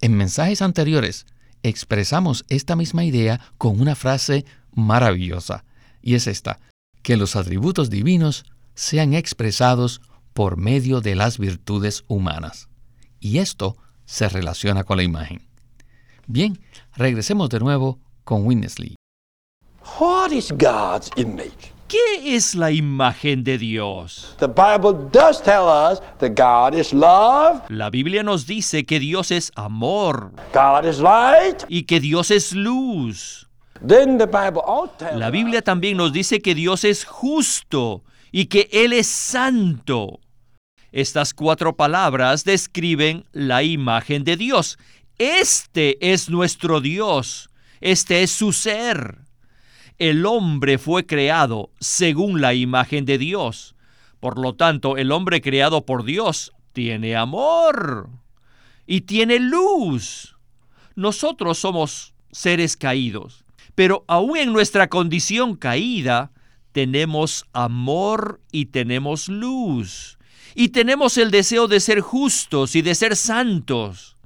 En 0.01 0.17
mensajes 0.17 0.63
anteriores 0.63 1.27
expresamos 1.65 2.45
esta 2.49 2.77
misma 2.77 3.05
idea 3.05 3.41
con 3.59 3.81
una 3.81 3.97
frase 3.97 4.45
maravillosa, 4.73 5.65
y 6.01 6.15
es 6.15 6.29
esta, 6.29 6.61
que 7.03 7.17
los 7.17 7.35
atributos 7.35 7.91
divinos 7.91 8.45
sean 8.77 9.15
expresados 9.15 10.01
por 10.33 10.57
medio 10.57 11.01
de 11.01 11.17
las 11.17 11.39
virtudes 11.39 12.05
humanas. 12.07 12.69
Y 13.19 13.39
esto 13.39 13.79
se 14.05 14.29
relaciona 14.29 14.85
con 14.85 14.99
la 14.99 15.03
imagen. 15.03 15.45
Bien, 16.29 16.61
regresemos 16.95 17.49
de 17.49 17.59
nuevo 17.59 17.99
con 18.23 18.47
Winnesley. 18.47 18.95
What 19.99 20.31
is 20.31 20.53
God's 20.53 21.11
image? 21.17 21.78
¿Qué 21.89 22.37
es 22.37 22.55
la 22.55 22.71
imagen 22.71 23.45
de 23.45 23.57
Dios? 23.57 24.37
La 27.69 27.91
Biblia 27.91 28.23
nos 28.23 28.47
dice 28.47 28.85
que 28.85 29.01
Dios 29.01 29.31
es 29.31 29.53
amor. 29.55 30.33
Y 31.69 31.85
que 31.85 32.01
Dios 32.01 32.31
es 32.31 32.53
luz. 32.53 33.49
La 33.81 35.31
Biblia 35.31 35.63
también 35.63 35.97
nos 35.97 36.13
dice 36.13 36.41
que 36.41 36.55
Dios 36.55 36.85
es 36.85 37.07
justo 37.07 38.05
y 38.31 38.47
que 38.47 38.69
Él 38.71 38.93
es 38.93 39.07
santo. 39.07 40.21
Estas 40.93 41.33
cuatro 41.33 41.75
palabras 41.75 42.45
describen 42.45 43.25
la 43.33 43.63
imagen 43.63 44.25
de 44.25 44.37
Dios. 44.37 44.79
Este 45.17 46.13
es 46.13 46.29
nuestro 46.29 46.83
Dios. 46.83 47.49
Este 47.81 48.23
es 48.23 48.31
su 48.31 48.53
ser 48.53 49.28
el 49.99 50.27
hombre 50.27 50.79
fue 50.79 51.07
creado 51.07 51.71
según 51.81 52.41
la 52.41 52.55
imagen 52.55 53.05
de 53.05 53.19
Dios. 53.19 53.75
Por 54.21 54.39
lo 54.39 54.55
tanto, 54.55 54.97
el 54.97 55.13
hombre 55.13 55.41
creado 55.41 55.85
por 55.85 56.05
Dios 56.05 56.53
tiene 56.73 57.17
amor 57.17 58.11
y 58.87 59.03
tiene 59.03 59.39
luz. 59.39 60.37
Nosotros 60.95 61.59
somos 61.59 62.15
seres 62.31 62.77
caídos, 62.77 63.45
pero 63.75 64.05
aún 64.09 64.37
en 64.37 64.53
nuestra 64.53 64.89
condición 64.89 65.57
caída, 65.57 66.33
tenemos 66.73 67.47
amor 67.53 68.41
y 68.53 68.67
tenemos 68.67 69.29
luz. 69.29 70.19
Y 70.55 70.69
tenemos 70.69 71.19
el 71.19 71.31
deseo 71.31 71.69
de 71.69 71.81
ser 71.81 72.01
justos 72.01 72.75
y 72.75 72.83
de 72.83 72.95
ser 72.95 73.17
santos. 73.17 74.17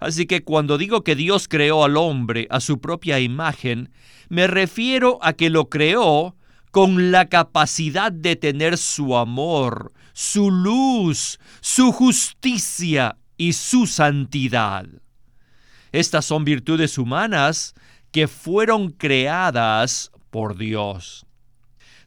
Así 0.00 0.26
que 0.26 0.42
cuando 0.42 0.78
digo 0.78 1.02
que 1.02 1.16
Dios 1.16 1.48
creó 1.48 1.84
al 1.84 1.96
hombre 1.96 2.46
a 2.50 2.60
su 2.60 2.80
propia 2.80 3.20
imagen, 3.20 3.90
me 4.28 4.46
refiero 4.46 5.18
a 5.22 5.32
que 5.32 5.50
lo 5.50 5.68
creó 5.68 6.36
con 6.70 7.10
la 7.10 7.28
capacidad 7.28 8.12
de 8.12 8.36
tener 8.36 8.76
su 8.76 9.16
amor, 9.16 9.92
su 10.12 10.50
luz, 10.50 11.38
su 11.60 11.92
justicia 11.92 13.16
y 13.36 13.54
su 13.54 13.86
santidad. 13.86 14.86
Estas 15.92 16.24
son 16.24 16.44
virtudes 16.44 16.98
humanas 16.98 17.74
que 18.10 18.28
fueron 18.28 18.90
creadas 18.90 20.10
por 20.30 20.56
Dios. 20.58 21.26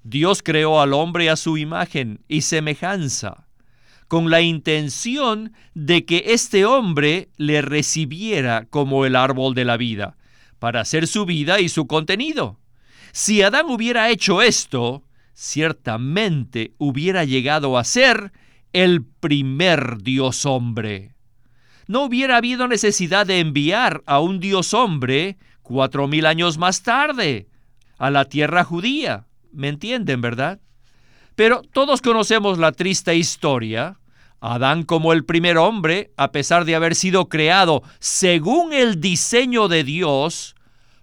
Dios 0.04 0.42
creó 0.44 0.82
al 0.82 0.94
hombre 0.94 1.30
a 1.30 1.36
su 1.36 1.58
imagen 1.58 2.24
y 2.28 2.42
semejanza 2.42 3.48
con 4.12 4.30
la 4.30 4.42
intención 4.42 5.54
de 5.74 6.04
que 6.04 6.24
este 6.28 6.66
hombre 6.66 7.30
le 7.38 7.62
recibiera 7.62 8.66
como 8.66 9.06
el 9.06 9.16
árbol 9.16 9.56
de 9.56 9.64
la 9.64 9.78
vida, 9.78 10.18
para 10.62 10.82
hacer 10.82 11.08
su 11.08 11.26
vida 11.26 11.60
y 11.60 11.70
su 11.70 11.88
contenido. 11.88 12.60
Si 13.14 13.42
Adán 13.42 13.66
hubiera 13.68 14.12
hecho 14.12 14.44
esto, 14.44 15.02
ciertamente 15.34 16.76
hubiera 16.78 17.26
llegado 17.26 17.80
a 17.80 17.84
ser 17.84 18.32
el 18.72 19.04
primer 19.04 20.04
Dios 20.04 20.46
hombre. 20.46 21.16
No 21.88 22.04
hubiera 22.04 22.38
habido 22.38 22.68
necesidad 22.68 23.26
de 23.26 23.40
enviar 23.40 24.04
a 24.06 24.20
un 24.20 24.40
Dios 24.40 24.76
hombre 24.76 25.40
cuatro 25.64 26.08
mil 26.08 26.28
años 26.28 26.60
más 26.60 26.84
tarde 26.84 27.50
a 27.98 28.12
la 28.12 28.26
tierra 28.26 28.64
judía. 28.64 29.26
¿Me 29.52 29.68
entienden, 29.68 30.22
verdad? 30.22 30.62
Pero 31.34 31.64
todos 31.74 32.04
conocemos 32.04 32.60
la 32.60 32.72
triste 32.72 33.16
historia 33.16 33.98
Adán 34.42 34.84
como 34.84 35.14
el 35.14 35.24
primer 35.24 35.60
hombre, 35.60 36.12
a 36.18 36.32
pesar 36.32 36.66
de 36.66 36.76
haber 36.76 36.96
sido 36.96 37.30
creado 37.30 37.84
según 38.00 38.74
el 38.74 39.00
diseño 39.00 39.68
de 39.68 39.84
Dios, 39.84 40.56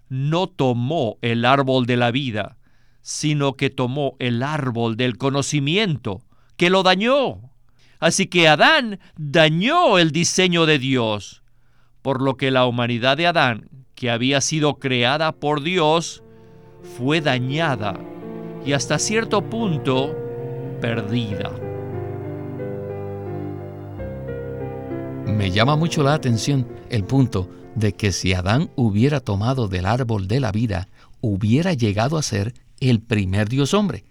no 0.09 0.47
tomó 0.47 1.17
el 1.21 1.45
árbol 1.45 1.85
de 1.85 1.95
la 1.95 2.11
vida, 2.11 2.57
sino 3.01 3.53
que 3.53 3.69
tomó 3.69 4.17
el 4.19 4.43
árbol 4.43 4.97
del 4.97 5.17
conocimiento, 5.17 6.21
que 6.57 6.69
lo 6.69 6.83
dañó. 6.83 7.39
Así 7.99 8.27
que 8.27 8.49
Adán 8.49 8.99
dañó 9.15 9.99
el 9.99 10.11
diseño 10.11 10.65
de 10.65 10.77
Dios, 10.77 11.41
por 12.01 12.21
lo 12.21 12.35
que 12.35 12.51
la 12.51 12.65
humanidad 12.65 13.15
de 13.15 13.27
Adán, 13.27 13.69
que 13.95 14.11
había 14.11 14.41
sido 14.41 14.79
creada 14.79 15.31
por 15.31 15.63
Dios, 15.63 16.23
fue 16.97 17.21
dañada 17.21 17.97
y 18.65 18.73
hasta 18.73 18.99
cierto 18.99 19.49
punto 19.49 20.13
perdida. 20.81 21.51
Me 25.39 25.51
llama 25.51 25.77
mucho 25.77 26.03
la 26.03 26.15
atención 26.15 26.67
el 26.89 27.05
punto 27.05 27.49
de 27.73 27.93
que 27.93 28.11
si 28.11 28.33
Adán 28.33 28.71
hubiera 28.75 29.21
tomado 29.21 29.69
del 29.69 29.85
árbol 29.85 30.27
de 30.27 30.41
la 30.41 30.51
vida, 30.51 30.89
hubiera 31.21 31.71
llegado 31.71 32.17
a 32.17 32.23
ser 32.23 32.53
el 32.81 32.99
primer 32.99 33.47
Dios 33.47 33.73
hombre 33.73 34.03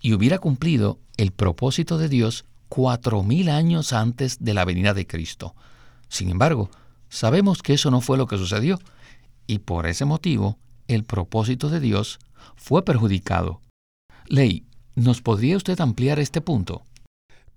y 0.00 0.14
hubiera 0.14 0.38
cumplido 0.38 0.98
el 1.18 1.32
propósito 1.32 1.98
de 1.98 2.08
Dios 2.08 2.46
cuatro 2.70 3.22
mil 3.22 3.50
años 3.50 3.92
antes 3.92 4.42
de 4.42 4.54
la 4.54 4.64
venida 4.64 4.94
de 4.94 5.06
Cristo. 5.06 5.54
Sin 6.08 6.30
embargo, 6.30 6.70
sabemos 7.10 7.60
que 7.60 7.74
eso 7.74 7.90
no 7.90 8.00
fue 8.00 8.16
lo 8.16 8.26
que 8.26 8.38
sucedió, 8.38 8.78
y 9.46 9.58
por 9.58 9.86
ese 9.86 10.06
motivo 10.06 10.56
el 10.88 11.04
propósito 11.04 11.68
de 11.68 11.80
Dios 11.80 12.20
fue 12.56 12.82
perjudicado. 12.86 13.60
Ley, 14.28 14.64
¿nos 14.94 15.20
podría 15.20 15.58
usted 15.58 15.78
ampliar 15.82 16.18
este 16.20 16.40
punto? 16.40 16.84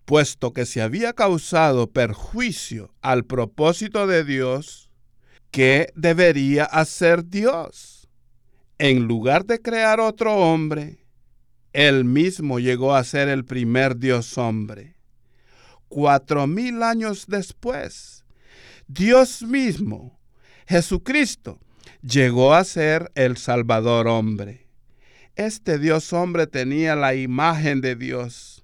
Puesto 0.07 0.53
que 0.53 0.65
se 0.65 0.81
había 0.81 1.11
causado 1.11 1.91
perjuicio 1.91 2.93
al 3.01 3.25
propósito 3.25 4.07
de 4.07 4.23
Dios, 4.23 4.89
¿qué 5.51 5.91
debería 5.97 6.63
hacer 6.63 7.25
Dios? 7.25 8.07
En 8.77 9.03
lugar 9.03 9.43
de 9.43 9.61
crear 9.61 9.99
otro 9.99 10.33
hombre, 10.33 11.05
él 11.73 12.05
mismo 12.05 12.59
llegó 12.59 12.95
a 12.95 13.03
ser 13.03 13.27
el 13.27 13.43
primer 13.43 13.97
Dios 13.97 14.37
hombre. 14.37 14.95
Cuatro 15.89 16.47
mil 16.47 16.83
años 16.83 17.25
después, 17.27 18.23
Dios 18.87 19.41
mismo, 19.41 20.21
Jesucristo, 20.67 21.59
llegó 22.01 22.53
a 22.53 22.63
ser 22.63 23.11
el 23.13 23.35
Salvador 23.35 24.07
hombre. 24.07 24.69
Este 25.35 25.77
Dios 25.77 26.13
hombre 26.13 26.47
tenía 26.47 26.95
la 26.95 27.13
imagen 27.13 27.81
de 27.81 27.97
Dios 27.97 28.56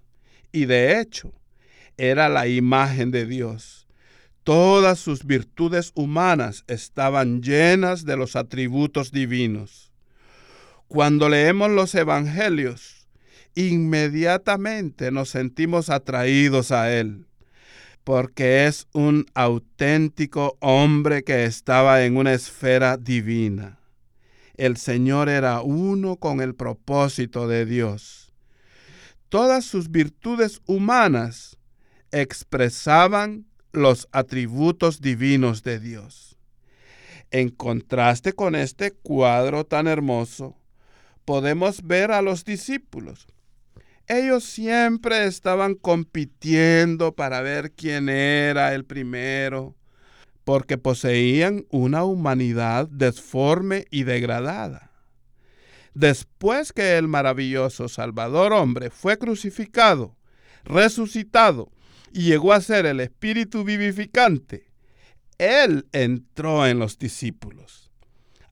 y 0.54 0.66
de 0.66 1.02
hecho 1.02 1.34
era 1.98 2.30
la 2.30 2.48
imagen 2.48 3.12
de 3.12 3.26
Dios. 3.26 3.86
Todas 4.46 5.00
sus 5.00 5.26
virtudes 5.26 5.92
humanas 5.96 6.64
estaban 6.68 7.42
llenas 7.42 8.06
de 8.06 8.16
los 8.16 8.38
atributos 8.38 9.12
divinos. 9.12 9.92
Cuando 10.88 11.28
leemos 11.28 11.70
los 11.72 11.94
evangelios, 11.96 13.10
inmediatamente 13.56 15.12
nos 15.12 15.30
sentimos 15.30 15.90
atraídos 15.90 16.72
a 16.72 16.94
Él 16.94 17.26
porque 18.04 18.66
es 18.68 18.88
un 18.94 19.26
auténtico 19.34 20.58
hombre 20.60 21.24
que 21.24 21.46
estaba 21.46 22.04
en 22.04 22.18
una 22.18 22.34
esfera 22.34 22.98
divina. 22.98 23.80
El 24.56 24.78
Señor 24.78 25.30
era 25.30 25.62
uno 25.62 26.18
con 26.18 26.42
el 26.42 26.54
propósito 26.54 27.48
de 27.48 27.66
Dios. 27.66 28.23
Todas 29.34 29.66
sus 29.66 29.90
virtudes 29.90 30.62
humanas 30.68 31.58
expresaban 32.12 33.48
los 33.72 34.08
atributos 34.12 35.02
divinos 35.02 35.63
de 35.63 35.80
Dios. 35.80 36.38
En 37.32 37.50
contraste 37.50 38.34
con 38.34 38.54
este 38.54 38.92
cuadro 38.92 39.66
tan 39.66 39.88
hermoso, 39.88 40.56
podemos 41.25 41.82
ver 41.82 42.12
a 42.12 42.22
los 42.22 42.46
discípulos 42.46 43.25
ellos 44.08 44.44
siempre 44.44 45.25
estaban 45.25 45.74
compitiendo 45.74 47.16
para 47.16 47.42
ver 47.42 47.72
quién 47.72 48.10
era 48.10 48.75
el 48.75 48.86
primero, 48.86 49.75
porque 50.44 50.78
poseían 50.78 51.66
una 51.72 52.04
humanidad 52.04 52.88
desforme 52.88 53.86
y 53.90 54.04
degradada. 54.04 54.93
Después 55.94 56.74
que 56.74 56.98
el 56.98 57.08
maravilloso 57.08 57.88
Salvador 57.88 58.54
hombre 58.54 58.90
fue 58.90 59.18
crucificado, 59.18 60.16
resucitado 60.64 61.72
y 62.12 62.24
llegó 62.24 62.54
a 62.54 62.62
ser 62.62 62.86
el 62.86 63.00
Espíritu 63.00 63.64
vivificante, 63.64 64.72
Él 65.38 65.88
entró 65.92 66.66
en 66.66 66.80
los 66.80 66.98
discípulos. 66.98 67.92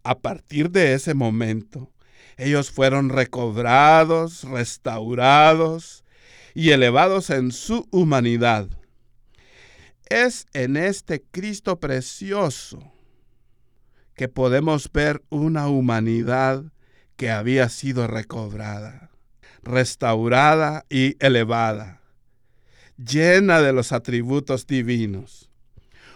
A 0.04 0.20
partir 0.20 0.72
de 0.72 0.94
ese 0.94 1.14
momento, 1.14 1.92
ellos 2.38 2.72
fueron 2.72 3.10
recobrados, 3.10 4.44
restaurados 4.44 6.04
y 6.54 6.72
elevados 6.72 7.30
en 7.30 7.52
su 7.52 7.88
humanidad. 7.92 8.68
Es 10.10 10.48
en 10.54 10.76
este 10.76 11.22
Cristo 11.22 11.80
precioso 11.80 12.92
que 14.16 14.28
podemos 14.28 14.92
ver 14.92 15.24
una 15.30 15.68
humanidad 15.68 16.66
que 17.16 17.32
había 17.32 17.70
sido 17.70 18.08
recobrada, 18.08 19.12
restaurada 19.64 20.86
y 20.90 21.16
elevada, 21.24 22.02
llena 22.98 23.62
de 23.62 23.74
los 23.74 23.92
atributos 23.92 24.68
divinos. 24.68 25.50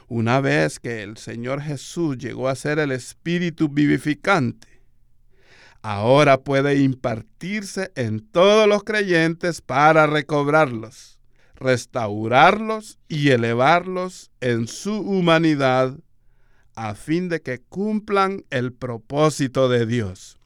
Una 0.08 0.40
vez 0.40 0.80
que 0.80 1.04
el 1.04 1.18
Señor 1.18 1.62
Jesús 1.62 2.18
llegó 2.18 2.48
a 2.48 2.56
ser 2.56 2.80
el 2.80 2.92
Espíritu 2.92 3.70
vivificante, 3.70 4.68
ahora 5.82 6.42
puede 6.42 6.80
impartirse 6.80 7.92
en 7.96 8.20
todos 8.20 8.68
los 8.68 8.84
creyentes 8.84 9.62
para 9.62 10.08
recobrarlos, 10.08 11.20
restaurarlos 11.56 13.00
y 13.08 13.30
elevarlos 13.30 14.32
en 14.42 14.68
su 14.68 15.00
humanidad 15.00 15.98
a 16.76 16.94
fin 16.94 17.30
de 17.30 17.42
que 17.42 17.60
cumplan 17.60 18.46
el 18.50 18.74
propósito 18.74 19.70
de 19.70 19.86
Dios. 19.86 20.38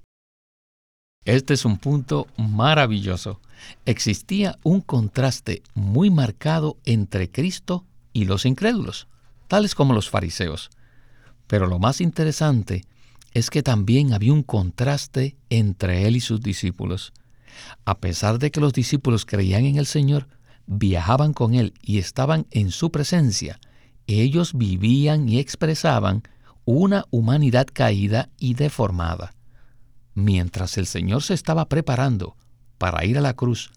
Este 1.25 1.53
es 1.53 1.65
un 1.65 1.77
punto 1.77 2.27
maravilloso. 2.37 3.39
Existía 3.85 4.57
un 4.63 4.81
contraste 4.81 5.61
muy 5.73 6.09
marcado 6.09 6.77
entre 6.85 7.29
Cristo 7.29 7.85
y 8.13 8.25
los 8.25 8.45
incrédulos, 8.45 9.07
tales 9.47 9.75
como 9.75 9.93
los 9.93 10.09
fariseos. 10.09 10.69
Pero 11.45 11.67
lo 11.67 11.77
más 11.77 12.01
interesante 12.01 12.85
es 13.33 13.49
que 13.49 13.61
también 13.61 14.13
había 14.13 14.33
un 14.33 14.43
contraste 14.43 15.35
entre 15.49 16.07
él 16.07 16.15
y 16.15 16.21
sus 16.21 16.41
discípulos. 16.41 17.13
A 17.85 17.99
pesar 17.99 18.39
de 18.39 18.49
que 18.49 18.61
los 18.61 18.73
discípulos 18.73 19.25
creían 19.25 19.65
en 19.65 19.77
el 19.77 19.85
Señor, 19.85 20.27
viajaban 20.67 21.33
con 21.33 21.53
él 21.53 21.73
y 21.81 21.97
estaban 21.97 22.47
en 22.51 22.71
su 22.71 22.91
presencia, 22.91 23.59
ellos 24.07 24.53
vivían 24.55 25.27
y 25.27 25.39
expresaban 25.39 26.23
una 26.65 27.05
humanidad 27.11 27.67
caída 27.71 28.29
y 28.39 28.53
deformada. 28.53 29.33
Mientras 30.23 30.77
el 30.77 30.85
Señor 30.85 31.23
se 31.23 31.33
estaba 31.33 31.69
preparando 31.69 32.35
para 32.77 33.05
ir 33.05 33.17
a 33.17 33.21
la 33.21 33.35
cruz 33.35 33.71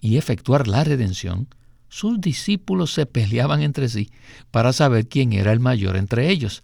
y 0.00 0.16
efectuar 0.16 0.68
la 0.68 0.84
redención, 0.84 1.48
sus 1.88 2.20
discípulos 2.20 2.92
se 2.92 3.06
peleaban 3.06 3.62
entre 3.62 3.88
sí 3.88 4.10
para 4.50 4.72
saber 4.72 5.08
quién 5.08 5.32
era 5.32 5.52
el 5.52 5.60
mayor 5.60 5.96
entre 5.96 6.30
ellos. 6.30 6.62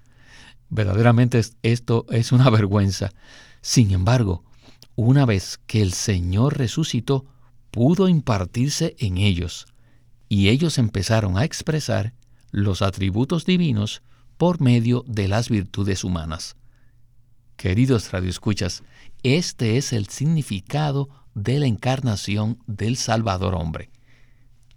Verdaderamente 0.68 1.42
esto 1.62 2.06
es 2.10 2.30
una 2.30 2.48
vergüenza. 2.58 3.12
Sin 3.60 3.90
embargo, 3.90 4.44
una 4.94 5.26
vez 5.26 5.58
que 5.66 5.82
el 5.82 5.92
Señor 5.92 6.58
resucitó, 6.58 7.24
pudo 7.70 8.08
impartirse 8.08 8.94
en 8.98 9.18
ellos, 9.18 9.66
y 10.28 10.48
ellos 10.48 10.78
empezaron 10.78 11.38
a 11.38 11.44
expresar 11.44 12.12
los 12.52 12.82
atributos 12.82 13.44
divinos 13.44 14.02
por 14.36 14.60
medio 14.60 15.04
de 15.08 15.26
las 15.26 15.48
virtudes 15.48 16.04
humanas. 16.04 16.56
Queridos 17.56 18.12
radioescuchas, 18.12 18.82
este 19.24 19.78
es 19.78 19.94
el 19.94 20.08
significado 20.08 21.08
de 21.34 21.58
la 21.58 21.66
encarnación 21.66 22.58
del 22.66 22.96
Salvador 22.96 23.54
hombre. 23.54 23.90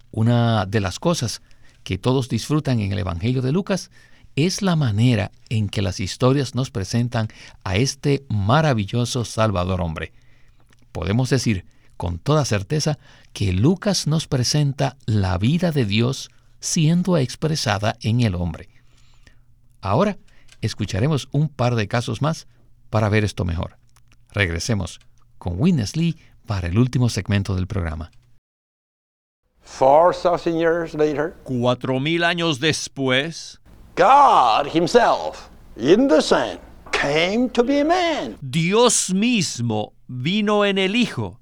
Una 0.09 0.65
de 0.65 0.79
las 0.79 0.99
cosas 0.99 1.41
que 1.83 1.97
todos 1.97 2.29
disfrutan 2.29 2.79
en 2.79 2.93
el 2.93 2.99
Evangelio 2.99 3.41
de 3.41 3.51
Lucas 3.51 3.91
es 4.37 4.61
la 4.61 4.77
manera 4.77 5.31
en 5.49 5.67
que 5.67 5.81
las 5.81 5.99
historias 5.99 6.55
nos 6.55 6.71
presentan 6.71 7.27
a 7.65 7.75
este 7.75 8.25
maravilloso 8.29 9.25
Salvador 9.25 9.81
hombre. 9.81 10.13
Podemos 10.93 11.29
decir 11.29 11.65
con 11.97 12.17
toda 12.17 12.45
certeza 12.45 12.97
que 13.33 13.51
Lucas 13.51 14.07
nos 14.07 14.27
presenta 14.27 14.95
la 15.05 15.37
vida 15.37 15.71
de 15.71 15.85
Dios 15.85 16.29
siendo 16.61 17.17
expresada 17.17 17.97
en 18.01 18.21
el 18.21 18.33
hombre. 18.35 18.69
Ahora 19.81 20.17
escucharemos 20.61 21.27
un 21.31 21.49
par 21.49 21.75
de 21.75 21.89
casos 21.89 22.21
más 22.21 22.47
para 22.89 23.09
ver 23.09 23.25
esto 23.25 23.43
mejor. 23.43 23.77
Regresemos 24.31 24.99
con 25.37 25.59
Witness 25.59 25.95
Lee 25.95 26.17
para 26.45 26.67
el 26.67 26.77
último 26.77 27.09
segmento 27.09 27.55
del 27.55 27.67
programa. 27.67 28.11
Cuatro 31.43 31.99
mil 31.99 32.23
años 32.23 32.59
después, 32.59 33.59
God 33.95 34.67
himself 34.73 35.49
in 35.75 36.07
the 36.07 36.21
Son 36.21 36.59
came 36.91 37.49
to 37.49 37.63
be 37.63 37.81
a 37.81 37.85
man. 37.85 38.37
Dios 38.41 39.13
mismo 39.13 39.93
vino 40.07 40.63
en 40.65 40.77
el 40.77 40.95
Hijo 40.95 41.39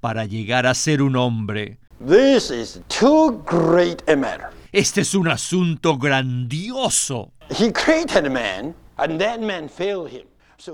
para 0.00 0.24
llegar 0.24 0.66
a 0.66 0.74
ser 0.74 1.02
un 1.02 1.16
hombre. 1.16 1.78
This 2.00 2.50
is 2.50 2.80
too 2.88 3.42
great 3.44 4.02
a 4.08 4.16
matter. 4.16 4.50
Este 4.72 5.02
es 5.02 5.14
un 5.14 5.28
asunto 5.28 5.96
grandioso. 5.96 7.32
He 7.50 7.72
created 7.72 8.26
a 8.26 8.30
man 8.30 8.74
and 8.98 9.18
that 9.20 9.40
man 9.40 9.68
failed 9.68 10.10
him. 10.10 10.26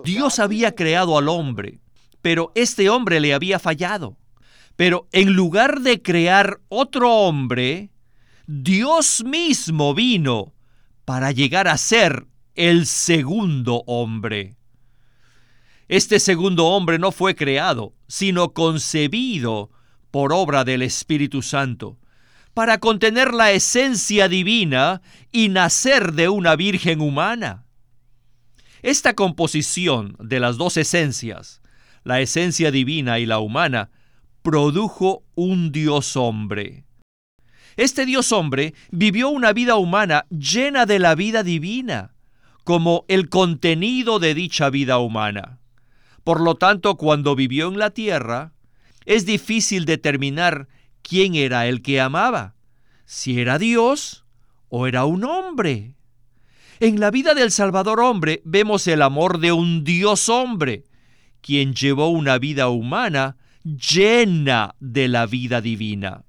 Dios 0.05 0.38
había 0.38 0.75
creado 0.75 1.18
al 1.18 1.29
hombre, 1.29 1.81
pero 2.21 2.53
este 2.55 2.88
hombre 2.90 3.21
le 3.21 3.35
había 3.35 3.59
fallado. 3.59 4.16
Pero 4.77 5.09
en 5.12 5.35
lugar 5.35 5.81
de 5.81 6.03
crear 6.03 6.61
otro 6.68 7.12
hombre, 7.12 7.90
Dios 8.47 9.23
mismo 9.25 9.95
vino 9.95 10.55
para 11.05 11.33
llegar 11.33 11.68
a 11.68 11.77
ser 11.77 12.27
el 12.55 12.87
segundo 12.87 13.83
hombre. 13.87 14.57
Este 15.88 16.21
segundo 16.21 16.68
hombre 16.68 16.99
no 16.99 17.12
fue 17.12 17.35
creado, 17.35 17.95
sino 18.07 18.53
concebido 18.53 19.71
por 20.11 20.33
obra 20.33 20.64
del 20.64 20.83
Espíritu 20.83 21.42
Santo, 21.42 21.99
para 22.55 22.79
contener 22.79 23.35
la 23.35 23.53
esencia 23.53 24.29
divina 24.29 25.03
y 25.33 25.49
nacer 25.49 26.12
de 26.12 26.29
una 26.29 26.57
virgen 26.57 27.01
humana. 27.01 27.64
Esta 28.83 29.14
composición 29.14 30.16
de 30.18 30.40
las 30.40 30.57
dos 30.57 30.77
esencias, 30.77 31.61
la 32.03 32.21
esencia 32.21 32.73
divina 32.73 33.21
y 33.21 33.27
la 33.27 33.38
humana, 33.38 33.90
produjo 34.42 35.23
un 35.37 35.71
Dios 35.71 36.16
hombre. 36.16 36.85
Este 37.77 38.05
Dios 38.05 38.33
hombre 38.33 38.75
vivió 38.90 39.29
una 39.29 39.53
vida 39.53 39.77
humana 39.77 40.27
llena 40.31 40.85
de 40.85 40.99
la 40.99 41.14
vida 41.14 41.45
divina, 41.45 42.14
como 42.64 43.05
el 43.07 43.29
contenido 43.29 44.18
de 44.18 44.35
dicha 44.35 44.68
vida 44.68 44.99
humana. 44.99 45.61
Por 46.25 46.40
lo 46.40 46.57
tanto, 46.57 46.97
cuando 46.97 47.37
vivió 47.37 47.68
en 47.68 47.79
la 47.79 47.90
tierra, 47.90 48.53
es 49.05 49.27
difícil 49.27 49.85
determinar 49.85 50.66
quién 51.03 51.37
era 51.37 51.66
el 51.66 51.83
que 51.83 52.01
amaba, 52.01 52.57
si 53.05 53.40
era 53.40 53.59
Dios 53.59 54.25
o 54.68 54.88
era 54.88 55.05
un 55.05 55.25
hombre. 55.25 55.95
En 56.83 56.99
la 56.99 57.12
vida 57.12 57.35
del 57.35 57.53
Salvador 57.53 58.01
hombre 58.01 58.42
vemos 58.45 58.88
el 58.88 59.03
amor 59.03 59.38
de 59.38 59.53
un 59.53 59.85
Dios 59.85 60.29
hombre, 60.29 60.83
quien 61.40 61.75
llevó 61.75 62.09
una 62.09 62.38
vida 62.38 62.71
humana 62.71 63.37
llena 63.62 64.75
de 64.81 65.07
la 65.07 65.27
vida 65.27 65.61
divina. 65.61 66.25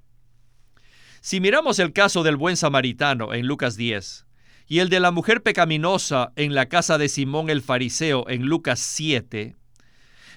Si 1.20 1.40
miramos 1.40 1.80
el 1.80 1.92
caso 1.92 2.22
del 2.22 2.36
buen 2.36 2.56
samaritano 2.56 3.34
en 3.34 3.48
Lucas 3.48 3.76
10 3.76 4.26
y 4.68 4.78
el 4.78 4.90
de 4.90 5.00
la 5.00 5.10
mujer 5.10 5.42
pecaminosa 5.42 6.32
en 6.36 6.54
la 6.54 6.66
casa 6.66 6.98
de 6.98 7.08
Simón 7.08 7.50
el 7.50 7.60
fariseo 7.60 8.24
en 8.28 8.46
Lucas 8.46 8.78
7, 8.78 9.56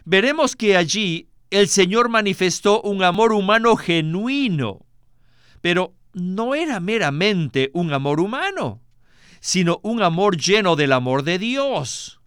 veremos 0.04 0.56
que 0.56 0.78
allí 0.78 1.30
el 1.52 1.68
Señor 1.68 2.10
manifestó 2.10 2.82
un 2.82 3.04
amor 3.04 3.34
humano 3.34 3.76
genuino, 3.76 4.84
pero 5.62 5.94
no 6.14 6.56
era 6.56 6.80
meramente 6.80 7.70
un 7.76 7.94
amor 7.94 8.20
humano, 8.20 8.82
sino 9.39 9.80
un 9.84 10.02
amor 10.02 10.38
lleno 10.38 10.76
del 10.76 10.93
amor 10.93 11.23
de 11.23 11.39
Dios. 11.39 12.19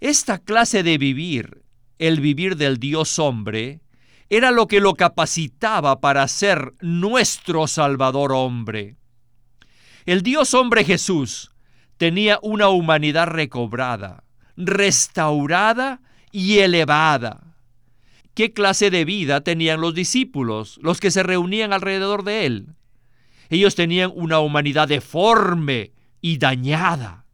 Esta 0.00 0.38
clase 0.38 0.82
de 0.82 0.98
vivir, 0.98 1.62
el 1.98 2.20
vivir 2.20 2.56
del 2.56 2.78
Dios 2.78 3.18
hombre, 3.18 3.80
era 4.28 4.50
lo 4.50 4.66
que 4.66 4.80
lo 4.80 4.94
capacitaba 4.94 6.00
para 6.00 6.26
ser 6.28 6.74
nuestro 6.80 7.66
Salvador 7.66 8.32
hombre. 8.32 8.96
El 10.04 10.22
Dios 10.22 10.54
hombre 10.54 10.84
Jesús 10.84 11.52
tenía 11.96 12.38
una 12.42 12.68
humanidad 12.68 13.28
recobrada, 13.28 14.24
restaurada 14.56 16.00
y 16.32 16.58
elevada. 16.58 17.54
¿Qué 18.34 18.52
clase 18.52 18.90
de 18.90 19.04
vida 19.04 19.40
tenían 19.40 19.80
los 19.80 19.94
discípulos, 19.94 20.78
los 20.82 21.00
que 21.00 21.10
se 21.10 21.22
reunían 21.22 21.72
alrededor 21.72 22.22
de 22.22 22.46
él? 22.46 22.66
Ellos 23.48 23.74
tenían 23.74 24.12
una 24.14 24.40
humanidad 24.40 24.88
deforme 24.88 25.92
y 26.26 26.38
dañada. 26.38 27.24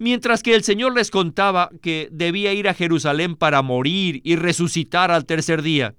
Mientras 0.00 0.42
que 0.42 0.56
el 0.56 0.64
Señor 0.64 0.96
les 0.96 1.12
contaba 1.12 1.70
que 1.80 2.08
debía 2.10 2.52
ir 2.52 2.68
a 2.68 2.74
Jerusalén 2.74 3.36
para 3.36 3.62
morir 3.62 4.20
y 4.24 4.34
resucitar 4.34 5.12
al 5.12 5.26
tercer 5.26 5.62
día, 5.62 5.94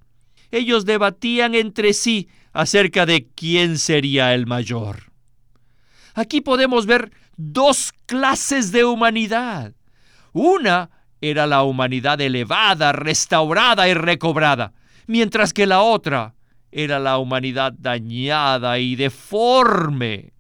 ellos 0.52 0.84
debatían 0.84 1.56
entre 1.56 1.93
sí 1.93 2.28
acerca 2.52 3.06
de 3.06 3.30
quién 3.34 3.78
sería 3.78 4.34
el 4.34 4.45
mayor. 4.45 5.13
Aquí 6.15 6.41
podemos 6.41 6.86
ver 6.86 7.13
dos 7.38 7.93
clases 8.08 8.73
de 8.73 8.84
humanidad. 8.84 9.73
Una 10.34 10.89
era 11.21 11.47
la 11.47 11.63
humanidad 11.63 12.19
elevada, 12.19 12.91
restaurada 12.91 13.88
y 13.88 13.93
recobrada, 13.93 14.73
mientras 15.08 15.54
que 15.54 15.65
la 15.65 15.82
otra 15.82 16.36
era 16.73 16.99
la 16.99 17.19
humanidad 17.19 17.71
dañada 17.71 18.80
y 18.80 18.97
deforme. 18.97 20.33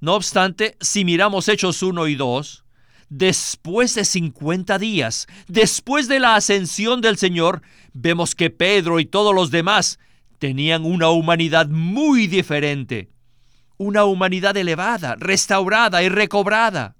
No 0.00 0.14
obstante, 0.14 0.76
si 0.80 1.04
miramos 1.04 1.48
Hechos 1.48 1.82
1 1.82 2.08
y 2.08 2.14
2, 2.14 2.64
después 3.08 3.94
de 3.94 4.04
50 4.04 4.78
días, 4.78 5.26
después 5.48 6.08
de 6.08 6.20
la 6.20 6.36
ascensión 6.36 7.00
del 7.00 7.16
Señor, 7.16 7.62
vemos 7.92 8.34
que 8.34 8.50
Pedro 8.50 9.00
y 9.00 9.06
todos 9.06 9.34
los 9.34 9.50
demás 9.50 9.98
tenían 10.38 10.84
una 10.84 11.08
humanidad 11.08 11.68
muy 11.68 12.26
diferente, 12.26 13.08
una 13.78 14.04
humanidad 14.04 14.56
elevada, 14.56 15.16
restaurada 15.18 16.02
y 16.02 16.08
recobrada 16.08 16.96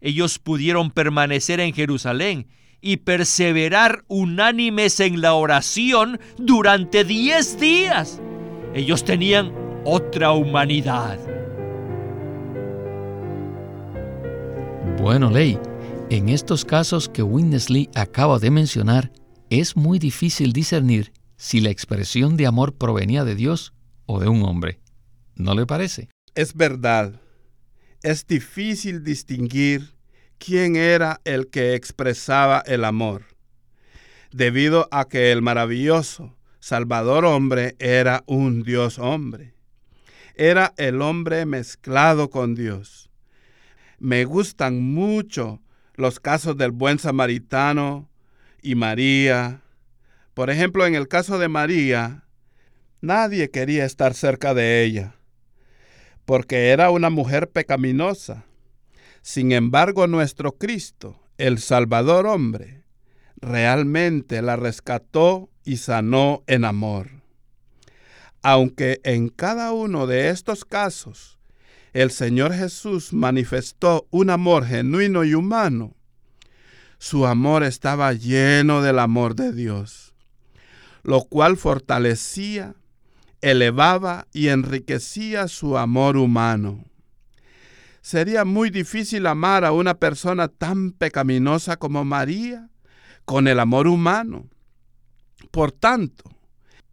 ellos 0.00 0.38
pudieron 0.38 0.90
permanecer 0.90 1.60
en 1.60 1.74
Jerusalén 1.74 2.46
y 2.80 2.98
perseverar 2.98 4.04
unánimes 4.08 5.00
en 5.00 5.20
la 5.20 5.34
oración 5.34 6.18
durante 6.38 7.04
diez 7.04 7.60
días. 7.60 8.20
Ellos 8.74 9.04
tenían 9.04 9.52
otra 9.84 10.32
humanidad. 10.32 11.18
Bueno, 14.98 15.30
Ley, 15.30 15.58
en 16.10 16.28
estos 16.28 16.64
casos 16.64 17.08
que 17.08 17.22
Winnesley 17.22 17.88
acaba 17.94 18.38
de 18.38 18.50
mencionar, 18.50 19.12
es 19.48 19.76
muy 19.76 19.98
difícil 19.98 20.52
discernir 20.52 21.12
si 21.36 21.60
la 21.60 21.70
expresión 21.70 22.36
de 22.36 22.46
amor 22.46 22.74
provenía 22.74 23.24
de 23.24 23.34
Dios 23.34 23.72
o 24.06 24.20
de 24.20 24.28
un 24.28 24.42
hombre. 24.42 24.80
¿No 25.34 25.54
le 25.54 25.66
parece? 25.66 26.08
Es 26.34 26.54
verdad 26.54 27.20
es 28.02 28.26
difícil 28.26 29.04
distinguir 29.04 29.94
quién 30.38 30.76
era 30.76 31.20
el 31.24 31.48
que 31.48 31.74
expresaba 31.74 32.60
el 32.60 32.84
amor, 32.84 33.24
debido 34.32 34.88
a 34.90 35.06
que 35.06 35.32
el 35.32 35.42
maravilloso 35.42 36.36
Salvador 36.60 37.24
hombre 37.24 37.76
era 37.78 38.22
un 38.26 38.62
Dios 38.62 38.98
hombre. 38.98 39.54
Era 40.34 40.72
el 40.78 41.02
hombre 41.02 41.44
mezclado 41.44 42.30
con 42.30 42.54
Dios. 42.54 43.09
Me 44.00 44.24
gustan 44.24 44.82
mucho 44.82 45.62
los 45.94 46.18
casos 46.18 46.56
del 46.56 46.72
buen 46.72 46.98
samaritano 46.98 48.10
y 48.60 48.74
María. 48.74 49.62
Por 50.34 50.50
ejemplo, 50.50 50.86
en 50.86 50.96
el 50.96 51.06
caso 51.06 51.38
de 51.38 51.48
María, 51.48 52.24
nadie 53.00 53.50
quería 53.50 53.84
estar 53.84 54.14
cerca 54.14 54.54
de 54.54 54.82
ella 54.82 55.14
porque 56.30 56.68
era 56.68 56.90
una 56.90 57.10
mujer 57.10 57.50
pecaminosa. 57.50 58.44
Sin 59.20 59.50
embargo, 59.50 60.06
nuestro 60.06 60.52
Cristo, 60.52 61.18
el 61.38 61.58
Salvador 61.58 62.28
hombre, 62.28 62.84
realmente 63.34 64.40
la 64.40 64.54
rescató 64.54 65.50
y 65.64 65.78
sanó 65.78 66.44
en 66.46 66.64
amor. 66.64 67.10
Aunque 68.42 69.00
en 69.02 69.28
cada 69.28 69.72
uno 69.72 70.06
de 70.06 70.28
estos 70.28 70.64
casos 70.64 71.39
el 71.92 72.10
Señor 72.10 72.52
Jesús 72.52 73.12
manifestó 73.12 74.06
un 74.10 74.30
amor 74.30 74.64
genuino 74.66 75.24
y 75.24 75.34
humano, 75.34 75.94
su 76.98 77.26
amor 77.26 77.62
estaba 77.62 78.12
lleno 78.12 78.82
del 78.82 78.98
amor 78.98 79.34
de 79.34 79.52
Dios, 79.52 80.14
lo 81.02 81.22
cual 81.22 81.56
fortalecía 81.56 82.74
elevaba 83.40 84.26
y 84.32 84.48
enriquecía 84.48 85.48
su 85.48 85.78
amor 85.78 86.16
humano. 86.16 86.84
Sería 88.02 88.44
muy 88.44 88.70
difícil 88.70 89.26
amar 89.26 89.64
a 89.64 89.72
una 89.72 89.94
persona 89.94 90.48
tan 90.48 90.92
pecaminosa 90.92 91.78
como 91.78 92.04
María 92.04 92.68
con 93.24 93.48
el 93.48 93.60
amor 93.60 93.86
humano. 93.86 94.48
Por 95.50 95.72
tanto, 95.72 96.24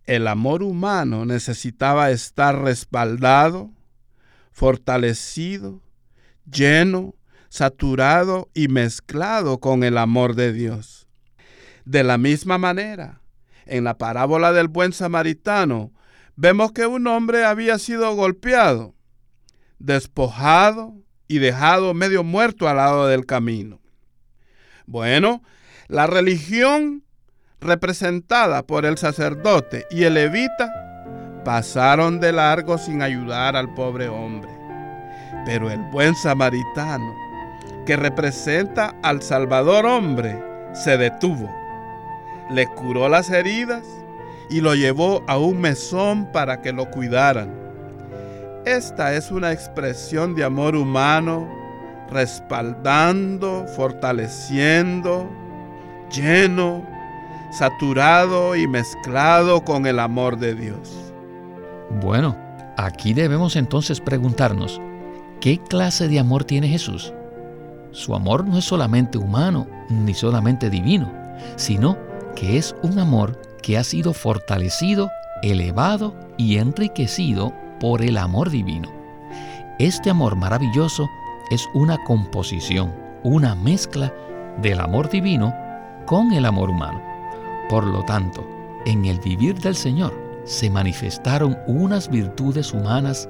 el 0.05 0.27
amor 0.27 0.63
humano 0.63 1.25
necesitaba 1.25 2.11
estar 2.11 2.61
respaldado, 2.61 3.71
fortalecido, 4.57 5.83
lleno, 6.51 7.13
saturado 7.47 8.49
y 8.55 8.69
mezclado 8.69 9.59
con 9.59 9.83
el 9.83 9.99
amor 9.99 10.33
de 10.33 10.51
Dios. 10.51 11.07
De 11.85 12.03
la 12.03 12.17
misma 12.17 12.57
manera, 12.57 13.21
en 13.67 13.83
la 13.83 13.99
parábola 13.99 14.53
del 14.53 14.67
buen 14.67 14.93
samaritano, 14.93 15.91
vemos 16.35 16.71
que 16.71 16.87
un 16.87 17.05
hombre 17.05 17.45
había 17.45 17.77
sido 17.77 18.15
golpeado, 18.15 18.95
despojado 19.77 20.95
y 21.27 21.37
dejado 21.37 21.93
medio 21.93 22.23
muerto 22.23 22.67
al 22.67 22.77
lado 22.77 23.05
del 23.05 23.27
camino. 23.27 23.79
Bueno, 24.87 25.43
la 25.87 26.07
religión 26.07 27.03
representada 27.59 28.65
por 28.65 28.87
el 28.87 28.97
sacerdote 28.97 29.85
y 29.91 30.05
el 30.05 30.15
levita 30.15 30.86
pasaron 31.47 32.19
de 32.19 32.33
largo 32.33 32.77
sin 32.77 33.01
ayudar 33.01 33.55
al 33.55 33.69
pobre 33.69 34.09
hombre. 34.09 34.49
Pero 35.45 35.71
el 35.71 35.79
buen 35.93 36.13
samaritano, 36.13 37.15
que 37.85 37.95
representa 37.95 38.93
al 39.01 39.21
Salvador 39.21 39.85
hombre, 39.85 40.43
se 40.73 40.97
detuvo, 40.97 41.49
le 42.49 42.67
curó 42.67 43.07
las 43.07 43.29
heridas 43.29 43.85
y 44.49 44.59
lo 44.59 44.75
llevó 44.75 45.23
a 45.25 45.37
un 45.37 45.61
mesón 45.61 46.29
para 46.33 46.61
que 46.61 46.73
lo 46.73 46.91
cuidaran. 46.91 47.49
Esta 48.65 49.13
es 49.13 49.31
una 49.31 49.53
expresión 49.53 50.35
de 50.35 50.43
amor 50.43 50.75
humano, 50.75 51.47
respaldando, 52.11 53.65
fortaleciendo, 53.73 55.31
lleno, 56.11 56.85
saturado 57.51 58.53
y 58.57 58.67
mezclado 58.67 59.63
con 59.63 59.85
el 59.85 60.01
amor 60.01 60.37
de 60.37 60.53
Dios. 60.53 61.06
Bueno, 61.89 62.35
aquí 62.75 63.13
debemos 63.13 63.55
entonces 63.55 64.01
preguntarnos, 64.01 64.81
¿qué 65.39 65.57
clase 65.57 66.07
de 66.07 66.19
amor 66.19 66.43
tiene 66.43 66.67
Jesús? 66.67 67.13
Su 67.91 68.13
amor 68.13 68.45
no 68.45 68.57
es 68.57 68.65
solamente 68.65 69.17
humano 69.17 69.67
ni 69.89 70.13
solamente 70.13 70.69
divino, 70.69 71.11
sino 71.55 71.97
que 72.35 72.57
es 72.57 72.75
un 72.83 72.99
amor 72.99 73.41
que 73.61 73.77
ha 73.77 73.83
sido 73.83 74.13
fortalecido, 74.13 75.09
elevado 75.41 76.13
y 76.37 76.57
enriquecido 76.57 77.53
por 77.79 78.01
el 78.01 78.17
amor 78.17 78.49
divino. 78.49 78.89
Este 79.79 80.09
amor 80.09 80.35
maravilloso 80.35 81.07
es 81.51 81.67
una 81.73 82.03
composición, 82.03 82.93
una 83.23 83.55
mezcla 83.55 84.13
del 84.61 84.79
amor 84.79 85.09
divino 85.09 85.53
con 86.05 86.33
el 86.33 86.45
amor 86.45 86.69
humano. 86.69 87.01
Por 87.69 87.85
lo 87.85 88.03
tanto, 88.03 88.45
en 88.85 89.05
el 89.05 89.19
vivir 89.19 89.59
del 89.59 89.75
Señor 89.75 90.26
se 90.47 90.69
manifestaron 90.69 91.57
unas 91.67 92.09
virtudes 92.09 92.73
humanas 92.73 93.29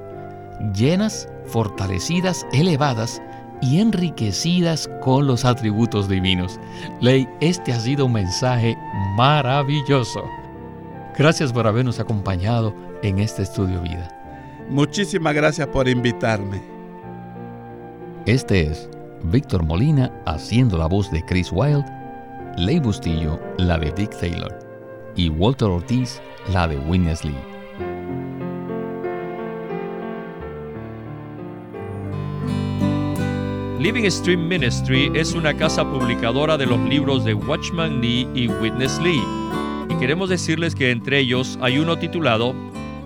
llenas, 0.74 1.28
fortalecidas, 1.46 2.46
elevadas 2.52 3.20
y 3.60 3.80
enriquecidas 3.80 4.88
con 5.02 5.26
los 5.26 5.44
atributos 5.44 6.08
divinos. 6.08 6.58
Ley, 7.00 7.28
este 7.40 7.72
ha 7.72 7.80
sido 7.80 8.06
un 8.06 8.12
mensaje 8.12 8.76
maravilloso. 9.16 10.24
Gracias 11.16 11.52
por 11.52 11.66
habernos 11.66 11.98
acompañado 11.98 12.74
en 13.02 13.18
este 13.18 13.42
estudio 13.42 13.80
vida. 13.82 14.14
Muchísimas 14.70 15.34
gracias 15.34 15.66
por 15.68 15.88
invitarme. 15.88 16.62
Este 18.26 18.70
es 18.70 18.88
Víctor 19.24 19.64
Molina 19.64 20.12
haciendo 20.26 20.78
la 20.78 20.86
voz 20.86 21.10
de 21.10 21.24
Chris 21.24 21.50
Wilde, 21.50 21.84
Ley 22.56 22.78
Bustillo 22.78 23.40
la 23.56 23.78
de 23.78 23.90
Dick 23.92 24.16
Taylor 24.20 24.67
y 25.18 25.30
Walter 25.30 25.68
Ortiz 25.68 26.22
la 26.52 26.68
de 26.68 26.78
Witness 26.78 27.24
Lee. 27.24 27.34
Living 33.80 34.08
Stream 34.08 34.46
Ministry 34.46 35.10
es 35.14 35.34
una 35.34 35.54
casa 35.54 35.84
publicadora 35.84 36.56
de 36.56 36.66
los 36.66 36.78
libros 36.88 37.24
de 37.24 37.34
Watchman 37.34 38.00
Nee 38.00 38.28
y 38.32 38.46
Witness 38.46 39.00
Lee. 39.00 39.22
Y 39.90 39.94
queremos 39.96 40.30
decirles 40.30 40.76
que 40.76 40.92
entre 40.92 41.18
ellos 41.18 41.58
hay 41.60 41.78
uno 41.78 41.98
titulado 41.98 42.54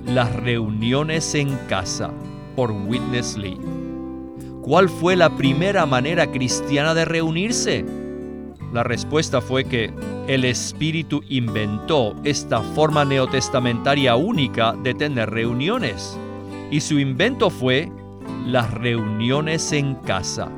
Las 0.04 0.36
reuniones 0.36 1.34
en 1.34 1.56
casa 1.68 2.10
por 2.54 2.72
Witness 2.72 3.38
Lee. 3.38 3.58
¿Cuál 4.60 4.90
fue 4.90 5.16
la 5.16 5.34
primera 5.34 5.86
manera 5.86 6.30
cristiana 6.30 6.92
de 6.92 7.06
reunirse? 7.06 7.86
La 8.72 8.82
respuesta 8.82 9.40
fue 9.40 9.64
que 9.64 9.92
el 10.28 10.44
Espíritu 10.44 11.22
inventó 11.28 12.14
esta 12.24 12.60
forma 12.60 13.04
neotestamentaria 13.04 14.14
única 14.14 14.72
de 14.82 14.94
tener 14.94 15.30
reuniones. 15.30 16.18
Y 16.70 16.80
su 16.80 16.98
invento 16.98 17.50
fue 17.50 17.90
las 18.46 18.72
reuniones 18.72 19.72
en 19.72 19.94
casa. 19.96 20.48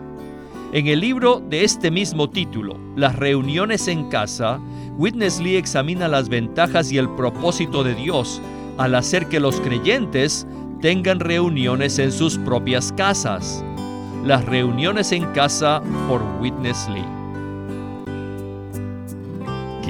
En 0.73 0.87
el 0.89 1.01
libro 1.01 1.41
de 1.49 1.65
este 1.65 1.91
mismo 1.91 2.29
título, 2.29 2.77
Las 2.97 3.17
reuniones 3.17 3.89
en 3.89 4.09
casa, 4.09 4.61
Witness 4.99 5.41
Lee 5.41 5.57
examina 5.57 6.09
las 6.09 6.29
ventajas 6.29 6.93
y 6.93 6.99
el 6.99 7.09
propósito 7.11 7.83
de 7.85 7.95
Dios 7.95 8.43
al 8.77 8.95
hacer 8.95 9.29
que 9.29 9.41
los 9.41 9.61
creyentes 9.61 10.47
tengan 10.81 11.21
reuniones 11.21 11.99
en 11.99 12.13
sus 12.13 12.39
propias 12.39 12.93
casas. 12.93 13.65
Las 14.25 14.45
reuniones 14.45 15.13
en 15.13 15.25
casa 15.33 15.83
por 16.09 16.23
Witness 16.41 16.89
Lee. 16.93 17.24